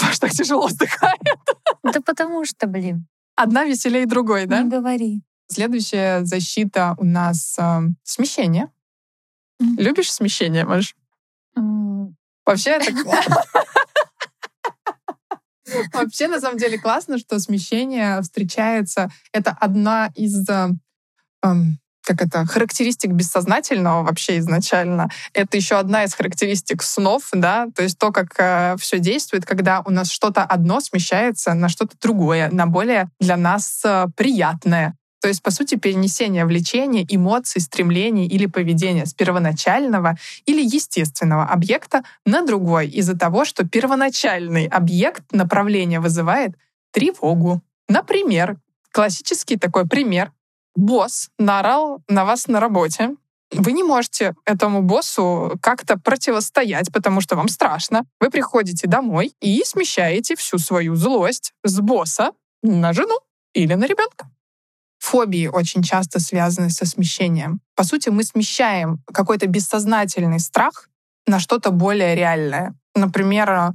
Аж 0.00 0.18
так 0.20 0.30
тяжело 0.30 0.66
вздыхает. 0.68 1.18
Да 1.82 2.00
потому 2.00 2.44
что, 2.44 2.66
блин, 2.66 3.06
Одна 3.36 3.64
веселее 3.64 4.06
другой, 4.06 4.46
да? 4.46 4.62
не 4.62 4.70
говори. 4.70 5.22
Следующая 5.48 6.24
защита 6.24 6.94
у 6.98 7.04
нас 7.04 7.56
э, 7.58 7.80
смещение. 8.04 8.68
Любишь 9.76 10.12
смещение, 10.12 10.64
Маш? 10.64 10.94
Вообще 12.46 12.70
это... 12.70 12.92
Вообще, 15.92 16.28
на 16.28 16.40
самом 16.40 16.58
деле, 16.58 16.78
классно, 16.78 17.18
что 17.18 17.40
смещение 17.40 18.22
встречается. 18.22 19.10
Это 19.32 19.56
одна 19.58 20.12
из 20.14 20.48
э, 20.48 20.68
эм, 21.42 21.80
как 22.04 22.22
это, 22.22 22.44
характеристик 22.44 23.12
бессознательного 23.12 24.02
вообще 24.02 24.38
изначально. 24.38 25.08
Это 25.32 25.56
еще 25.56 25.76
одна 25.76 26.04
из 26.04 26.14
характеристик 26.14 26.82
снов, 26.82 27.28
да, 27.32 27.66
то 27.74 27.82
есть 27.82 27.98
то, 27.98 28.12
как 28.12 28.78
все 28.78 28.98
действует, 28.98 29.46
когда 29.46 29.80
у 29.80 29.90
нас 29.90 30.10
что-то 30.10 30.44
одно 30.44 30.80
смещается 30.80 31.54
на 31.54 31.68
что-то 31.68 31.96
другое, 32.00 32.50
на 32.50 32.66
более 32.66 33.08
для 33.18 33.36
нас 33.36 33.80
э, 33.84 34.06
приятное. 34.16 34.94
То 35.24 35.28
есть, 35.28 35.42
по 35.42 35.50
сути, 35.50 35.76
перенесение 35.76 36.44
влечения, 36.44 37.02
эмоций, 37.08 37.62
стремлений 37.62 38.26
или 38.26 38.44
поведения 38.44 39.06
с 39.06 39.14
первоначального 39.14 40.18
или 40.44 40.60
естественного 40.62 41.46
объекта 41.46 42.02
на 42.26 42.44
другой 42.44 42.88
из-за 42.88 43.16
того, 43.16 43.46
что 43.46 43.66
первоначальный 43.66 44.66
объект 44.66 45.22
направления 45.32 45.98
вызывает 45.98 46.56
тревогу. 46.92 47.62
Например, 47.88 48.58
классический 48.92 49.56
такой 49.56 49.88
пример. 49.88 50.30
Босс 50.76 51.30
наорал 51.38 52.02
на 52.06 52.26
вас 52.26 52.46
на 52.46 52.60
работе. 52.60 53.16
Вы 53.50 53.72
не 53.72 53.82
можете 53.82 54.34
этому 54.44 54.82
боссу 54.82 55.58
как-то 55.62 55.98
противостоять, 55.98 56.92
потому 56.92 57.22
что 57.22 57.34
вам 57.34 57.48
страшно. 57.48 58.04
Вы 58.20 58.28
приходите 58.28 58.86
домой 58.86 59.32
и 59.40 59.62
смещаете 59.64 60.36
всю 60.36 60.58
свою 60.58 60.96
злость 60.96 61.54
с 61.64 61.80
босса 61.80 62.32
на 62.62 62.92
жену 62.92 63.18
или 63.54 63.72
на 63.72 63.86
ребенка. 63.86 64.28
Фобии 65.04 65.48
очень 65.48 65.82
часто 65.82 66.18
связаны 66.18 66.70
со 66.70 66.86
смещением. 66.86 67.60
По 67.76 67.84
сути, 67.84 68.08
мы 68.08 68.24
смещаем 68.24 69.02
какой-то 69.12 69.46
бессознательный 69.46 70.40
страх 70.40 70.88
на 71.26 71.40
что-то 71.40 71.70
более 71.70 72.14
реальное. 72.14 72.74
Например, 72.94 73.74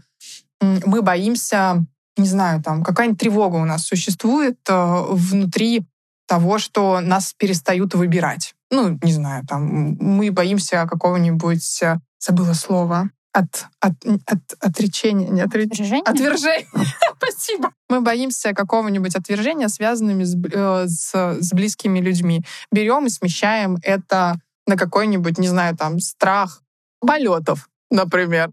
м, 0.61 0.81
мы 0.85 1.03
боимся, 1.03 1.85
не 2.17 2.27
знаю, 2.27 2.63
там 2.63 2.83
какая-нибудь 2.83 3.19
тревога 3.19 3.57
у 3.57 3.65
нас 3.65 3.85
существует 3.85 4.57
э, 4.67 5.03
внутри 5.09 5.85
того, 6.27 6.57
что 6.57 6.99
нас 6.99 7.33
перестают 7.33 7.93
выбирать. 7.93 8.55
Ну, 8.71 8.97
не 9.03 9.13
знаю, 9.13 9.45
там 9.47 9.97
мы 9.99 10.31
боимся 10.31 10.87
какого-нибудь, 10.89 11.83
э, 11.83 11.97
забыла 12.19 12.53
слово, 12.53 13.11
от, 13.31 13.65
от, 13.79 13.93
от 14.25 14.39
отречения, 14.59 15.29
не 15.29 15.41
отречения, 15.41 16.01
Отвержение? 16.03 16.65
Отвержение. 16.65 16.67
Спасибо. 17.17 17.73
Мы 17.89 18.01
боимся 18.01 18.53
какого-нибудь 18.53 19.15
отвержения, 19.15 19.67
связанными 19.67 20.23
с, 20.23 20.35
э, 20.35 20.87
с, 20.87 21.39
с 21.39 21.53
близкими 21.53 21.99
людьми. 21.99 22.43
Берем 22.71 23.05
и 23.05 23.09
смещаем 23.09 23.77
это 23.83 24.39
на 24.65 24.77
какой-нибудь, 24.77 25.37
не 25.37 25.47
знаю, 25.47 25.75
там, 25.77 25.99
страх 25.99 26.61
полетов, 26.99 27.69
например. 27.89 28.51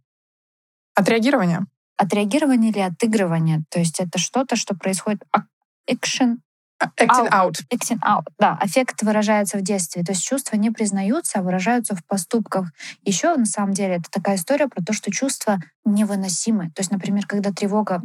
Отреагирование. 0.95 1.67
Отреагирование 1.97 2.71
или 2.71 2.81
отыгрывание. 2.81 3.65
То 3.71 3.79
есть 3.79 4.01
это 4.01 4.19
что-то, 4.19 4.57
что 4.57 4.75
происходит 4.75 5.23
а- 5.33 5.45
action, 5.91 6.37
Acting 6.83 7.31
out. 7.31 7.55
acting 7.73 7.99
out. 8.03 8.27
Да, 8.39 8.59
аффект 8.61 9.03
выражается 9.03 9.57
в 9.59 9.63
детстве. 9.63 10.03
То 10.03 10.13
есть 10.13 10.25
чувства 10.25 10.57
не 10.57 10.71
признаются, 10.71 11.39
а 11.39 11.43
выражаются 11.43 11.95
в 11.95 12.05
поступках. 12.05 12.71
Еще 13.03 13.35
на 13.37 13.47
самом 13.47 13.73
деле 13.73 13.97
это 13.97 14.11
такая 14.11 14.37
история 14.37 14.69
про 14.69 14.83
то, 14.83 14.93
что 14.93 15.11
чувства 15.11 15.59
невыносимы. 15.85 16.71
То 16.73 16.81
есть, 16.81 16.91
например, 16.91 17.27
когда 17.27 17.51
тревога 17.51 18.03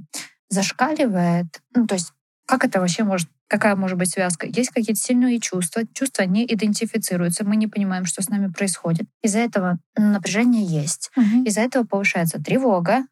зашкаливает, 0.50 1.48
ну, 1.75 1.86
то 1.86 1.96
есть 1.96 2.13
как 2.46 2.66
это 2.66 2.82
вообще 2.82 3.04
может, 3.04 3.30
какая 3.48 3.75
может 3.75 3.98
быть 3.98 4.10
связка? 4.10 4.46
Есть 4.46 4.72
какие-то 4.72 5.00
сильные 5.00 5.40
чувства, 5.40 5.84
чувства 5.94 6.24
не 6.24 6.46
идентифицируются, 6.46 7.46
мы 7.46 7.56
не 7.56 7.68
понимаем, 7.68 8.06
что 8.06 8.22
с 8.22 8.28
нами 8.30 8.51
происходит. 8.51 9.08
Из-за 9.22 9.40
этого 9.40 9.80
напряжение 9.96 10.66
есть. 10.66 11.12
Из-за 11.46 11.62
этого 11.62 11.86
повышается 11.86 12.42
тревога. 12.44 13.06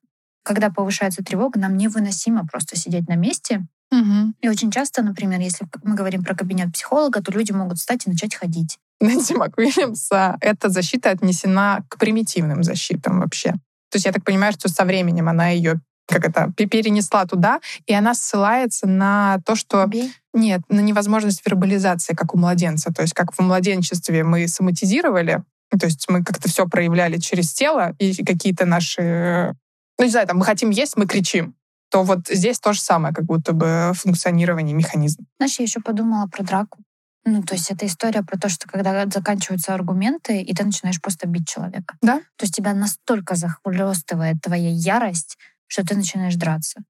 Когда 0.44 0.70
повышается 0.70 1.24
тревога, 1.24 1.60
нам 1.60 1.78
невыносимо 1.78 2.46
просто 2.48 2.78
сидеть 2.78 3.08
на 3.08 3.16
месте. 3.16 3.66
Мгм. 3.92 4.36
И 4.42 4.50
очень 4.50 4.72
часто, 4.72 5.02
например, 5.02 5.40
если 5.40 5.68
мы 5.84 5.96
говорим 5.96 6.24
про 6.24 6.36
кабинет 6.36 6.72
психолога, 6.74 7.22
то 7.22 7.32
люди 7.32 7.52
могут 7.52 7.80
встать 7.80 8.06
и 8.06 8.10
начать 8.10 8.36
ходить. 8.36 8.78
Нэнси 9.00 9.34
МакУильямс, 9.34 10.12
а, 10.12 10.38
эта 10.42 10.70
защита 10.70 11.10
отнесена 11.10 11.84
к 11.90 11.98
примитивным 11.98 12.64
защитам 12.64 13.20
вообще. 13.20 13.54
То 13.90 13.96
есть 13.96 14.06
я 14.06 14.12
так 14.12 14.24
понимаю, 14.24 14.54
что 14.54 14.70
со 14.70 14.86
временем 14.86 15.30
она 15.30 15.50
ее 15.50 15.82
как 16.10 16.26
это, 16.26 16.52
пе- 16.58 16.66
перенесла 16.66 17.26
туда, 17.26 17.60
и 17.86 17.94
она 17.94 18.16
ссылается 18.16 18.88
на 18.88 19.40
то, 19.46 19.56
что 19.56 19.86
Бей. 19.86 20.12
нет, 20.34 20.62
на 20.68 20.80
невозможность 20.80 21.46
вербализации, 21.46 22.16
как 22.16 22.34
у 22.34 22.38
младенца. 22.38 22.92
То 22.92 23.04
есть 23.04 23.14
как 23.14 23.32
в 23.32 23.40
младенчестве 23.40 24.24
мы 24.24 24.48
соматизировали, 24.48 25.44
то 25.70 25.86
есть 25.86 26.08
мы 26.10 26.24
как-то 26.24 26.50
все 26.50 26.68
проявляли 26.68 27.18
через 27.18 27.54
тело, 27.54 27.96
и 28.00 28.24
какие-то 28.24 28.66
наши... 28.66 29.56
Ну, 30.00 30.06
не 30.06 30.10
знаю, 30.10 30.28
там, 30.28 30.38
мы 30.38 30.46
хотим 30.46 30.72
есть, 30.72 30.98
мы 30.98 31.06
кричим. 31.06 31.54
То 31.90 32.04
вот 32.04 32.28
здесь 32.28 32.60
то 32.60 32.74
же 32.74 32.82
самое, 32.82 33.14
как 33.14 33.26
будто 33.26 33.54
бы 33.54 33.92
функционирование 33.96 34.76
механизма. 34.76 35.26
Знаешь, 35.38 35.60
я 35.60 35.64
еще 35.64 35.80
подумала 35.80 36.28
про 36.28 36.44
драку. 36.44 36.80
Ну, 37.26 37.44
то 37.44 37.54
есть 37.54 37.70
это 37.70 37.86
история 37.86 38.24
про 38.24 38.38
то, 38.38 38.50
что 38.50 38.68
когда 38.68 39.06
заканчиваются 39.06 39.74
аргументы, 39.74 40.42
и 40.42 40.54
ты 40.54 40.64
начинаешь 40.64 41.02
просто 41.02 41.28
бить 41.28 41.48
человека. 41.48 41.96
Да. 42.02 42.20
То 42.38 42.44
есть 42.44 42.56
тебя 42.56 42.74
настолько 42.74 43.36
захлестывает 43.36 44.42
твоя 44.42 44.70
ярость, 44.70 45.38
что 45.68 45.86
ты 45.86 45.96
начинаешь 45.96 46.36
драться. 46.36 46.82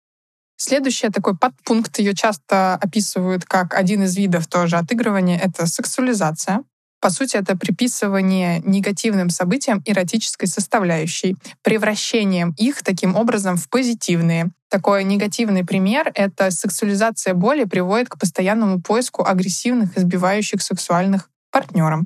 Следующий 0.56 1.10
такой 1.10 1.38
подпункт, 1.38 2.00
ее 2.00 2.14
часто 2.14 2.76
описывают 2.76 3.46
как 3.46 3.74
один 3.74 4.04
из 4.04 4.18
видов 4.18 4.48
тоже 4.48 4.78
отыгрывания, 4.78 5.38
это 5.40 5.66
сексуализация. 5.66 6.64
По 7.02 7.10
сути, 7.10 7.38
это 7.38 7.58
приписывание 7.58 8.62
негативным 8.66 9.30
событиям 9.30 9.82
эротической 9.86 10.48
составляющей, 10.48 11.38
превращением 11.64 12.54
их 12.58 12.84
таким 12.84 13.16
образом 13.16 13.56
в 13.56 13.70
позитивные. 13.70 14.52
Такой 14.70 15.04
негативный 15.04 15.66
пример— 15.66 16.12
это 16.16 16.52
сексуализация 16.52 17.34
боли 17.34 17.64
приводит 17.64 18.10
к 18.10 18.20
постоянному 18.20 18.82
поиску 18.82 19.24
агрессивных, 19.26 19.98
избивающих 19.98 20.62
сексуальных 20.62 21.30
партнеров. 21.52 22.02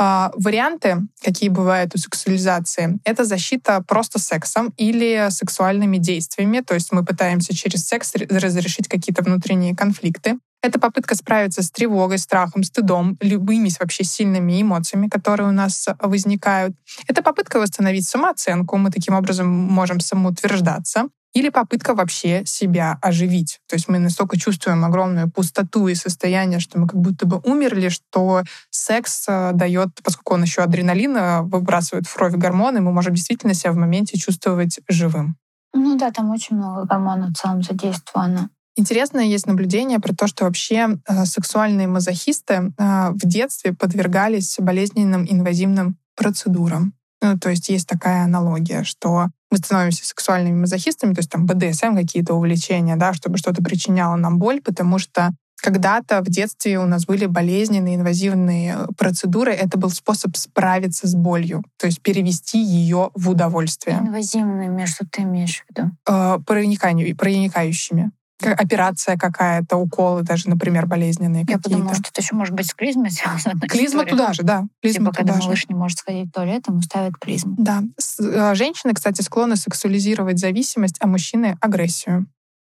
А, 0.00 0.30
варианты, 0.36 0.98
какие 1.22 1.48
бывают 1.48 1.94
у 1.94 1.98
сексуализации, 1.98 3.00
это 3.04 3.24
защита 3.24 3.82
просто 3.86 4.20
сексом 4.20 4.72
или 4.76 5.28
сексуальными 5.30 5.96
действиями. 5.96 6.60
То 6.60 6.74
есть 6.74 6.92
мы 6.92 7.04
пытаемся 7.04 7.54
через 7.54 7.84
секс 7.86 8.14
ре- 8.14 8.26
разрешить 8.26 8.86
какие-то 8.86 9.22
внутренние 9.22 9.74
конфликты. 9.74 10.38
Это 10.60 10.80
попытка 10.80 11.14
справиться 11.14 11.62
с 11.62 11.70
тревогой, 11.70 12.18
страхом, 12.18 12.64
стыдом, 12.64 13.16
любыми 13.20 13.70
вообще 13.78 14.02
сильными 14.02 14.60
эмоциями, 14.60 15.08
которые 15.08 15.48
у 15.48 15.52
нас 15.52 15.88
возникают. 16.00 16.74
Это 17.06 17.22
попытка 17.22 17.60
восстановить 17.60 18.08
самооценку. 18.08 18.76
Мы 18.76 18.90
таким 18.90 19.14
образом 19.14 19.48
можем 19.48 20.00
самоутверждаться. 20.00 21.08
Или 21.34 21.50
попытка 21.50 21.94
вообще 21.94 22.44
себя 22.46 22.98
оживить. 23.02 23.60
То 23.68 23.76
есть 23.76 23.86
мы 23.86 23.98
настолько 23.98 24.38
чувствуем 24.38 24.84
огромную 24.84 25.30
пустоту 25.30 25.86
и 25.86 25.94
состояние, 25.94 26.58
что 26.58 26.80
мы 26.80 26.88
как 26.88 26.98
будто 26.98 27.26
бы 27.26 27.38
умерли, 27.44 27.90
что 27.90 28.42
секс 28.70 29.26
э, 29.28 29.52
дает, 29.52 29.90
поскольку 30.02 30.34
он 30.34 30.42
еще 30.42 30.62
адреналин 30.62 31.16
э, 31.16 31.42
выбрасывает 31.42 32.06
в 32.06 32.14
кровь 32.14 32.32
гормоны, 32.34 32.80
мы 32.80 32.92
можем 32.92 33.14
действительно 33.14 33.52
себя 33.52 33.72
в 33.72 33.76
моменте 33.76 34.18
чувствовать 34.18 34.80
живым. 34.88 35.36
Ну 35.74 35.98
да, 35.98 36.10
там 36.10 36.30
очень 36.30 36.56
много 36.56 36.86
гормонов 36.86 37.30
в 37.30 37.34
целом 37.34 37.62
задействовано. 37.62 38.48
Интересно 38.78 39.18
есть 39.18 39.48
наблюдение 39.48 39.98
про 39.98 40.14
то, 40.14 40.28
что 40.28 40.44
вообще 40.44 41.00
э, 41.08 41.24
сексуальные 41.24 41.88
мазохисты 41.88 42.54
э, 42.78 43.10
в 43.10 43.26
детстве 43.26 43.72
подвергались 43.72 44.54
болезненным 44.60 45.26
инвазивным 45.28 45.98
процедурам. 46.14 46.94
Ну, 47.20 47.36
то 47.36 47.50
есть 47.50 47.68
есть 47.70 47.88
такая 47.88 48.22
аналогия, 48.22 48.84
что 48.84 49.30
мы 49.50 49.58
становимся 49.58 50.06
сексуальными 50.06 50.60
мазохистами, 50.60 51.12
то 51.12 51.18
есть 51.18 51.30
там 51.30 51.44
БДСМ 51.44 51.96
какие-то 51.96 52.34
увлечения, 52.34 52.94
да, 52.94 53.12
чтобы 53.14 53.38
что-то 53.38 53.64
причиняло 53.64 54.14
нам 54.14 54.38
боль, 54.38 54.60
потому 54.60 54.98
что 55.00 55.32
Когда-то 55.60 56.22
в 56.22 56.26
детстве 56.26 56.78
у 56.78 56.86
нас 56.86 57.04
были 57.04 57.26
болезненные 57.26 57.96
инвазивные 57.96 58.76
э, 58.78 58.86
процедуры. 58.96 59.52
Это 59.52 59.76
был 59.76 59.90
способ 59.90 60.36
справиться 60.36 61.08
с 61.08 61.16
болью, 61.16 61.64
то 61.78 61.86
есть 61.86 62.00
перевести 62.00 62.62
ее 62.62 63.10
в 63.14 63.28
удовольствие. 63.28 63.98
Инвазивными, 63.98 64.84
что 64.84 65.04
ты 65.10 65.22
имеешь 65.22 65.64
в 65.64 65.76
виду? 65.76 65.90
Э, 66.08 66.38
проникающими 66.44 68.12
операция 68.42 69.16
какая-то, 69.16 69.76
уколы 69.76 70.22
даже, 70.22 70.48
например, 70.48 70.86
болезненные 70.86 71.44
Я 71.48 71.58
подумала, 71.58 71.94
что 71.94 72.08
это 72.10 72.20
еще 72.20 72.34
может 72.34 72.54
быть 72.54 72.66
с 72.70 72.74
клизмой 72.74 73.10
связано. 73.10 73.58
Клизма 73.60 74.02
история. 74.02 74.10
туда 74.10 74.32
же, 74.32 74.42
да. 74.42 74.64
Клизма 74.82 75.06
Типа, 75.06 75.16
когда 75.16 75.32
туда 75.32 75.42
же. 75.42 75.48
малыш 75.48 75.68
не 75.68 75.74
может 75.74 75.98
сходить 75.98 76.28
в 76.28 76.32
туалет, 76.32 76.64
ему 76.68 76.80
ставят 76.82 77.16
клизму. 77.18 77.54
Да. 77.58 77.82
Э, 78.20 78.54
Женщины, 78.54 78.94
кстати, 78.94 79.22
склонны 79.22 79.56
сексуализировать 79.56 80.38
зависимость, 80.38 80.96
а 81.00 81.06
мужчины— 81.06 81.56
агрессию. 81.60 82.26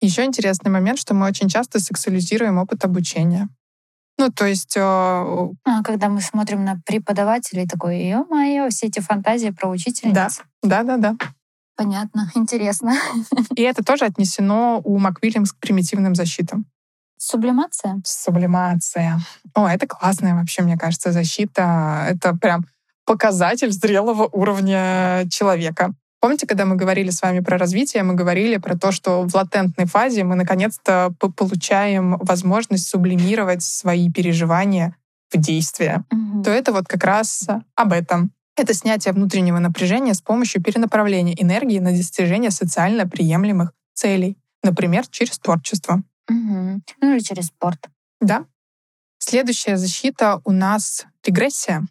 Еще 0.01 0.25
интересный 0.25 0.71
момент, 0.71 0.97
что 0.99 1.13
мы 1.13 1.27
очень 1.27 1.47
часто 1.47 1.79
сексуализируем 1.79 2.57
опыт 2.57 2.83
обучения. 2.85 3.47
Ну, 4.17 4.29
то 4.29 4.45
есть, 4.45 4.75
э, 4.75 4.81
А 4.81 5.83
когда 5.83 6.09
мы 6.09 6.21
смотрим 6.21 6.63
на 6.65 6.79
преподавателей, 6.85 7.67
такой, 7.67 8.03
ё-моё, 8.03 8.69
все 8.69 8.87
эти 8.87 8.99
фантазии 8.99 9.49
про 9.49 9.69
учительниц. 9.69 10.41
да-да-да. 10.63 11.15
Понятно, 11.83 12.31
интересно. 12.35 12.93
И 13.55 13.61
это 13.63 13.83
тоже 13.83 14.05
отнесено 14.05 14.81
у 14.83 14.99
МакВильямс 14.99 15.51
к 15.51 15.57
примитивным 15.57 16.13
защитам. 16.13 16.65
Сублимация? 17.17 18.01
Сублимация. 18.05 19.19
О, 19.53 19.67
это 19.67 19.87
классная 19.87 20.35
вообще, 20.35 20.61
мне 20.63 20.77
кажется, 20.77 21.11
защита. 21.11 22.07
Это 22.09 22.35
прям 22.35 22.65
показатель 23.05 23.71
зрелого 23.71 24.27
уровня 24.31 25.27
человека. 25.29 25.93
Помните, 26.19 26.45
когда 26.45 26.65
мы 26.65 26.75
говорили 26.75 27.09
с 27.09 27.21
вами 27.23 27.39
про 27.39 27.57
развитие, 27.57 28.03
мы 28.03 28.13
говорили 28.13 28.57
про 28.57 28.77
то, 28.77 28.91
что 28.91 29.23
в 29.27 29.35
латентной 29.35 29.85
фазе 29.85 30.23
мы 30.23 30.35
наконец-то 30.35 31.13
получаем 31.19 32.17
возможность 32.17 32.87
сублимировать 32.87 33.63
свои 33.63 34.11
переживания 34.11 34.95
в 35.31 35.37
действие. 35.37 36.03
Мгм. 36.11 36.43
То 36.43 36.51
это 36.51 36.73
вот 36.73 36.87
как 36.87 37.03
раз 37.03 37.47
об 37.75 37.93
этом. 37.93 38.31
Это 38.57 38.73
снятие 38.73 39.13
внутреннего 39.13 39.59
напряжения 39.59 40.13
с 40.13 40.21
помощью 40.21 40.61
перенаправления 40.61 41.35
энергии 41.37 41.79
на 41.79 41.91
достижение 41.91 42.51
социально 42.51 43.07
приемлемых 43.07 43.71
целей, 43.93 44.37
например, 44.63 45.07
через 45.07 45.39
творчество. 45.39 46.03
Мгм. 46.27 46.83
Ну 47.01 47.13
или 47.13 47.19
через 47.19 47.47
спорт. 47.47 47.87
Да. 48.19 48.45
Следующая 49.19 49.77
защита 49.77 50.41
у 50.45 50.51
нас 50.51 51.05
регрессия. 51.25 51.85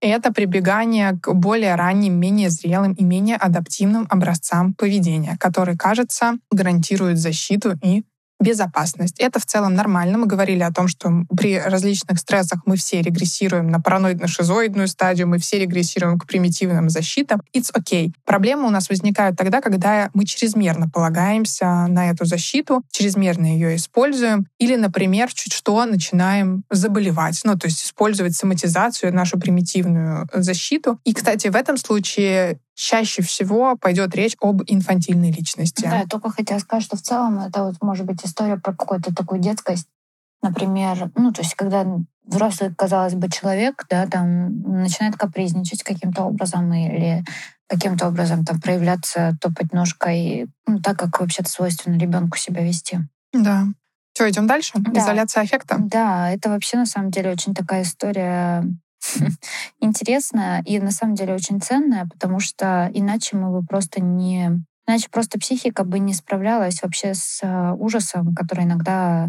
И 0.00 0.06
это 0.06 0.32
прибегание 0.32 1.12
к 1.12 1.32
более 1.32 1.76
ранним, 1.76 2.18
менее 2.18 2.50
зрелым 2.50 2.92
и 2.94 3.04
менее 3.04 3.36
адаптивным 3.36 4.06
образцам 4.10 4.74
поведения, 4.74 5.36
которые, 5.38 5.78
кажется, 5.78 6.38
гарантируют 6.50 7.18
защиту 7.18 7.78
и 7.82 8.04
безопасность. 8.40 9.18
Это 9.18 9.38
в 9.38 9.46
целом 9.46 9.74
нормально. 9.74 10.18
Мы 10.18 10.26
говорили 10.26 10.62
о 10.62 10.72
том, 10.72 10.88
что 10.88 11.24
при 11.36 11.58
различных 11.58 12.18
стрессах 12.18 12.60
мы 12.64 12.76
все 12.76 13.02
регрессируем 13.02 13.70
на 13.70 13.78
параноидно-шизоидную 13.78 14.86
стадию, 14.86 15.28
мы 15.28 15.38
все 15.38 15.58
регрессируем 15.58 16.18
к 16.18 16.26
примитивным 16.26 16.88
защитам. 16.88 17.42
It's 17.54 17.72
okay. 17.72 18.12
Проблемы 18.24 18.66
у 18.66 18.70
нас 18.70 18.88
возникают 18.88 19.36
тогда, 19.36 19.60
когда 19.60 20.10
мы 20.14 20.24
чрезмерно 20.24 20.88
полагаемся 20.88 21.86
на 21.88 22.10
эту 22.10 22.24
защиту, 22.24 22.82
чрезмерно 22.90 23.46
ее 23.46 23.76
используем, 23.76 24.46
или, 24.58 24.76
например, 24.76 25.32
чуть 25.32 25.52
что 25.52 25.84
начинаем 25.84 26.64
заболевать, 26.70 27.40
ну, 27.44 27.56
то 27.58 27.66
есть 27.66 27.84
использовать 27.84 28.34
соматизацию, 28.34 29.14
нашу 29.14 29.38
примитивную 29.38 30.28
защиту. 30.32 30.98
И, 31.04 31.12
кстати, 31.12 31.48
в 31.48 31.56
этом 31.56 31.76
случае 31.76 32.58
чаще 32.80 33.22
всего 33.22 33.76
пойдет 33.76 34.14
речь 34.14 34.36
об 34.40 34.62
инфантильной 34.66 35.30
личности. 35.30 35.82
Да, 35.82 36.00
я 36.00 36.06
только 36.06 36.30
хотела 36.30 36.58
сказать, 36.58 36.84
что 36.84 36.96
в 36.96 37.02
целом 37.02 37.38
это 37.38 37.64
вот 37.64 37.76
может 37.82 38.06
быть 38.06 38.24
история 38.24 38.56
про 38.56 38.72
какую-то 38.72 39.14
такую 39.14 39.40
детскость. 39.40 39.86
Например, 40.42 41.10
ну, 41.16 41.32
то 41.32 41.42
есть 41.42 41.54
когда 41.54 41.84
взрослый, 42.24 42.74
казалось 42.74 43.14
бы, 43.14 43.28
человек, 43.28 43.84
да, 43.90 44.06
там 44.06 44.62
начинает 44.62 45.16
капризничать 45.16 45.82
каким-то 45.82 46.22
образом 46.22 46.72
или 46.72 47.24
каким-то 47.68 48.08
образом 48.08 48.44
там 48.44 48.60
проявляться, 48.60 49.36
топать 49.40 49.72
ножкой, 49.72 50.48
ну, 50.66 50.80
так 50.80 50.98
как 50.98 51.20
вообще-то 51.20 51.50
свойственно 51.50 51.98
ребенку 51.98 52.38
себя 52.38 52.62
вести. 52.62 53.00
Да. 53.32 53.66
Что, 54.14 54.28
идем 54.28 54.46
дальше? 54.46 54.72
Да. 54.76 55.00
Изоляция 55.00 55.42
аффекта. 55.42 55.76
Да, 55.78 56.30
это 56.30 56.48
вообще 56.48 56.78
на 56.78 56.86
самом 56.86 57.10
деле 57.10 57.30
очень 57.30 57.54
такая 57.54 57.82
история 57.82 58.64
интересная 59.80 60.62
и 60.64 60.78
на 60.78 60.90
самом 60.90 61.14
деле 61.14 61.34
очень 61.34 61.60
ценная, 61.60 62.06
потому 62.06 62.40
что 62.40 62.90
иначе 62.92 63.36
мы 63.36 63.50
бы 63.50 63.64
просто 63.66 64.00
не... 64.00 64.50
Иначе 64.86 65.08
просто 65.10 65.38
психика 65.38 65.84
бы 65.84 65.98
не 65.98 66.14
справлялась 66.14 66.82
вообще 66.82 67.14
с 67.14 67.40
э, 67.42 67.72
ужасом, 67.72 68.34
который 68.34 68.64
иногда... 68.64 69.28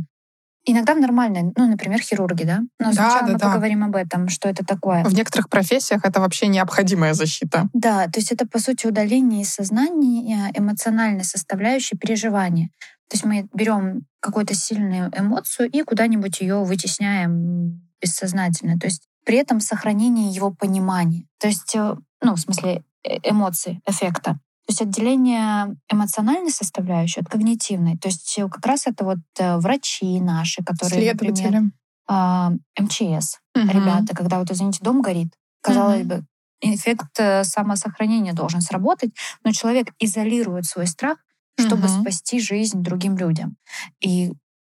Иногда 0.64 0.94
в 0.94 1.00
нормальной, 1.00 1.52
ну, 1.56 1.68
например, 1.68 2.00
хирурги, 2.02 2.44
да? 2.44 2.60
Но 2.80 2.92
Да, 2.92 2.94
сначала 2.94 3.22
да, 3.22 3.34
мы 3.34 3.40
да. 3.40 3.48
поговорим 3.48 3.84
об 3.84 3.96
этом, 3.96 4.30
что 4.30 4.48
это 4.48 4.64
такое. 4.64 5.04
В 5.04 5.14
некоторых 5.14 5.50
профессиях 5.50 6.06
это 6.06 6.20
вообще 6.20 6.48
необходимая 6.48 7.16
защита. 7.16 7.68
Да, 7.74 8.06
то 8.06 8.20
есть 8.20 8.32
это, 8.32 8.48
по 8.48 8.60
сути, 8.60 8.86
удаление 8.86 9.42
из 9.42 9.52
сознания 9.52 10.52
эмоциональной 10.56 11.24
составляющей 11.24 11.98
переживания. 11.98 12.70
То 13.10 13.16
есть 13.16 13.26
мы 13.26 13.48
берем 13.54 14.06
какую-то 14.20 14.54
сильную 14.54 15.12
эмоцию 15.18 15.70
и 15.70 15.82
куда-нибудь 15.82 16.40
ее 16.42 16.64
вытесняем 16.64 17.82
бессознательно. 18.00 18.78
То 18.80 18.86
есть 18.86 19.04
при 19.26 19.38
этом 19.38 19.60
сохранение 19.60 20.30
его 20.30 20.52
понимания. 20.52 21.26
То 21.40 21.48
есть, 21.48 21.76
э, 21.76 21.96
ну, 22.22 22.36
в 22.36 22.40
смысле 22.40 22.84
э, 23.04 23.18
эмоций, 23.24 23.82
эффекта. 23.88 24.34
То 24.66 24.70
есть 24.74 24.82
отделение 24.82 25.76
эмоциональной 25.92 26.52
составляющей 26.52 27.22
от 27.22 27.28
когнитивной. 27.30 27.98
То 27.98 28.08
есть 28.08 28.38
э, 28.38 28.48
как 28.50 28.66
раз 28.66 28.88
это 28.88 29.04
вот 29.06 29.18
врачи 29.40 30.20
наши, 30.20 30.64
которые, 30.64 31.14
например, 31.14 31.72
а, 32.08 32.52
МЧС, 32.80 33.40
Мгм. 33.56 33.70
ребята, 33.70 34.16
когда 34.16 34.40
вот, 34.40 34.52
извините, 34.52 34.80
дом 34.84 35.02
горит, 35.02 35.34
казалось 35.62 36.02
Мгм. 36.02 36.08
бы, 36.08 36.26
эффект 36.62 37.20
самосохранения 37.44 38.34
должен 38.34 38.62
сработать, 38.62 39.12
но 39.44 39.52
человек 39.52 39.88
изолирует 40.00 40.66
свой 40.66 40.88
страх, 40.88 41.18
чтобы 41.58 41.88
Мгм. 41.88 42.02
спасти 42.02 42.40
жизнь 42.40 42.82
другим 42.84 43.18
людям. 43.18 43.56
И, 44.00 44.32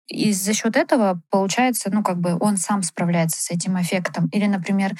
и 0.10 0.34
за 0.34 0.54
счет 0.54 0.76
этого 0.76 1.22
получается, 1.30 1.90
ну, 1.92 2.04
как 2.04 2.20
бы 2.20 2.38
он 2.40 2.58
сам 2.58 2.84
справляется 2.84 3.42
с 3.42 3.52
этим 3.52 3.80
эффектом. 3.80 4.28
Или, 4.28 4.48
например, 4.48 4.96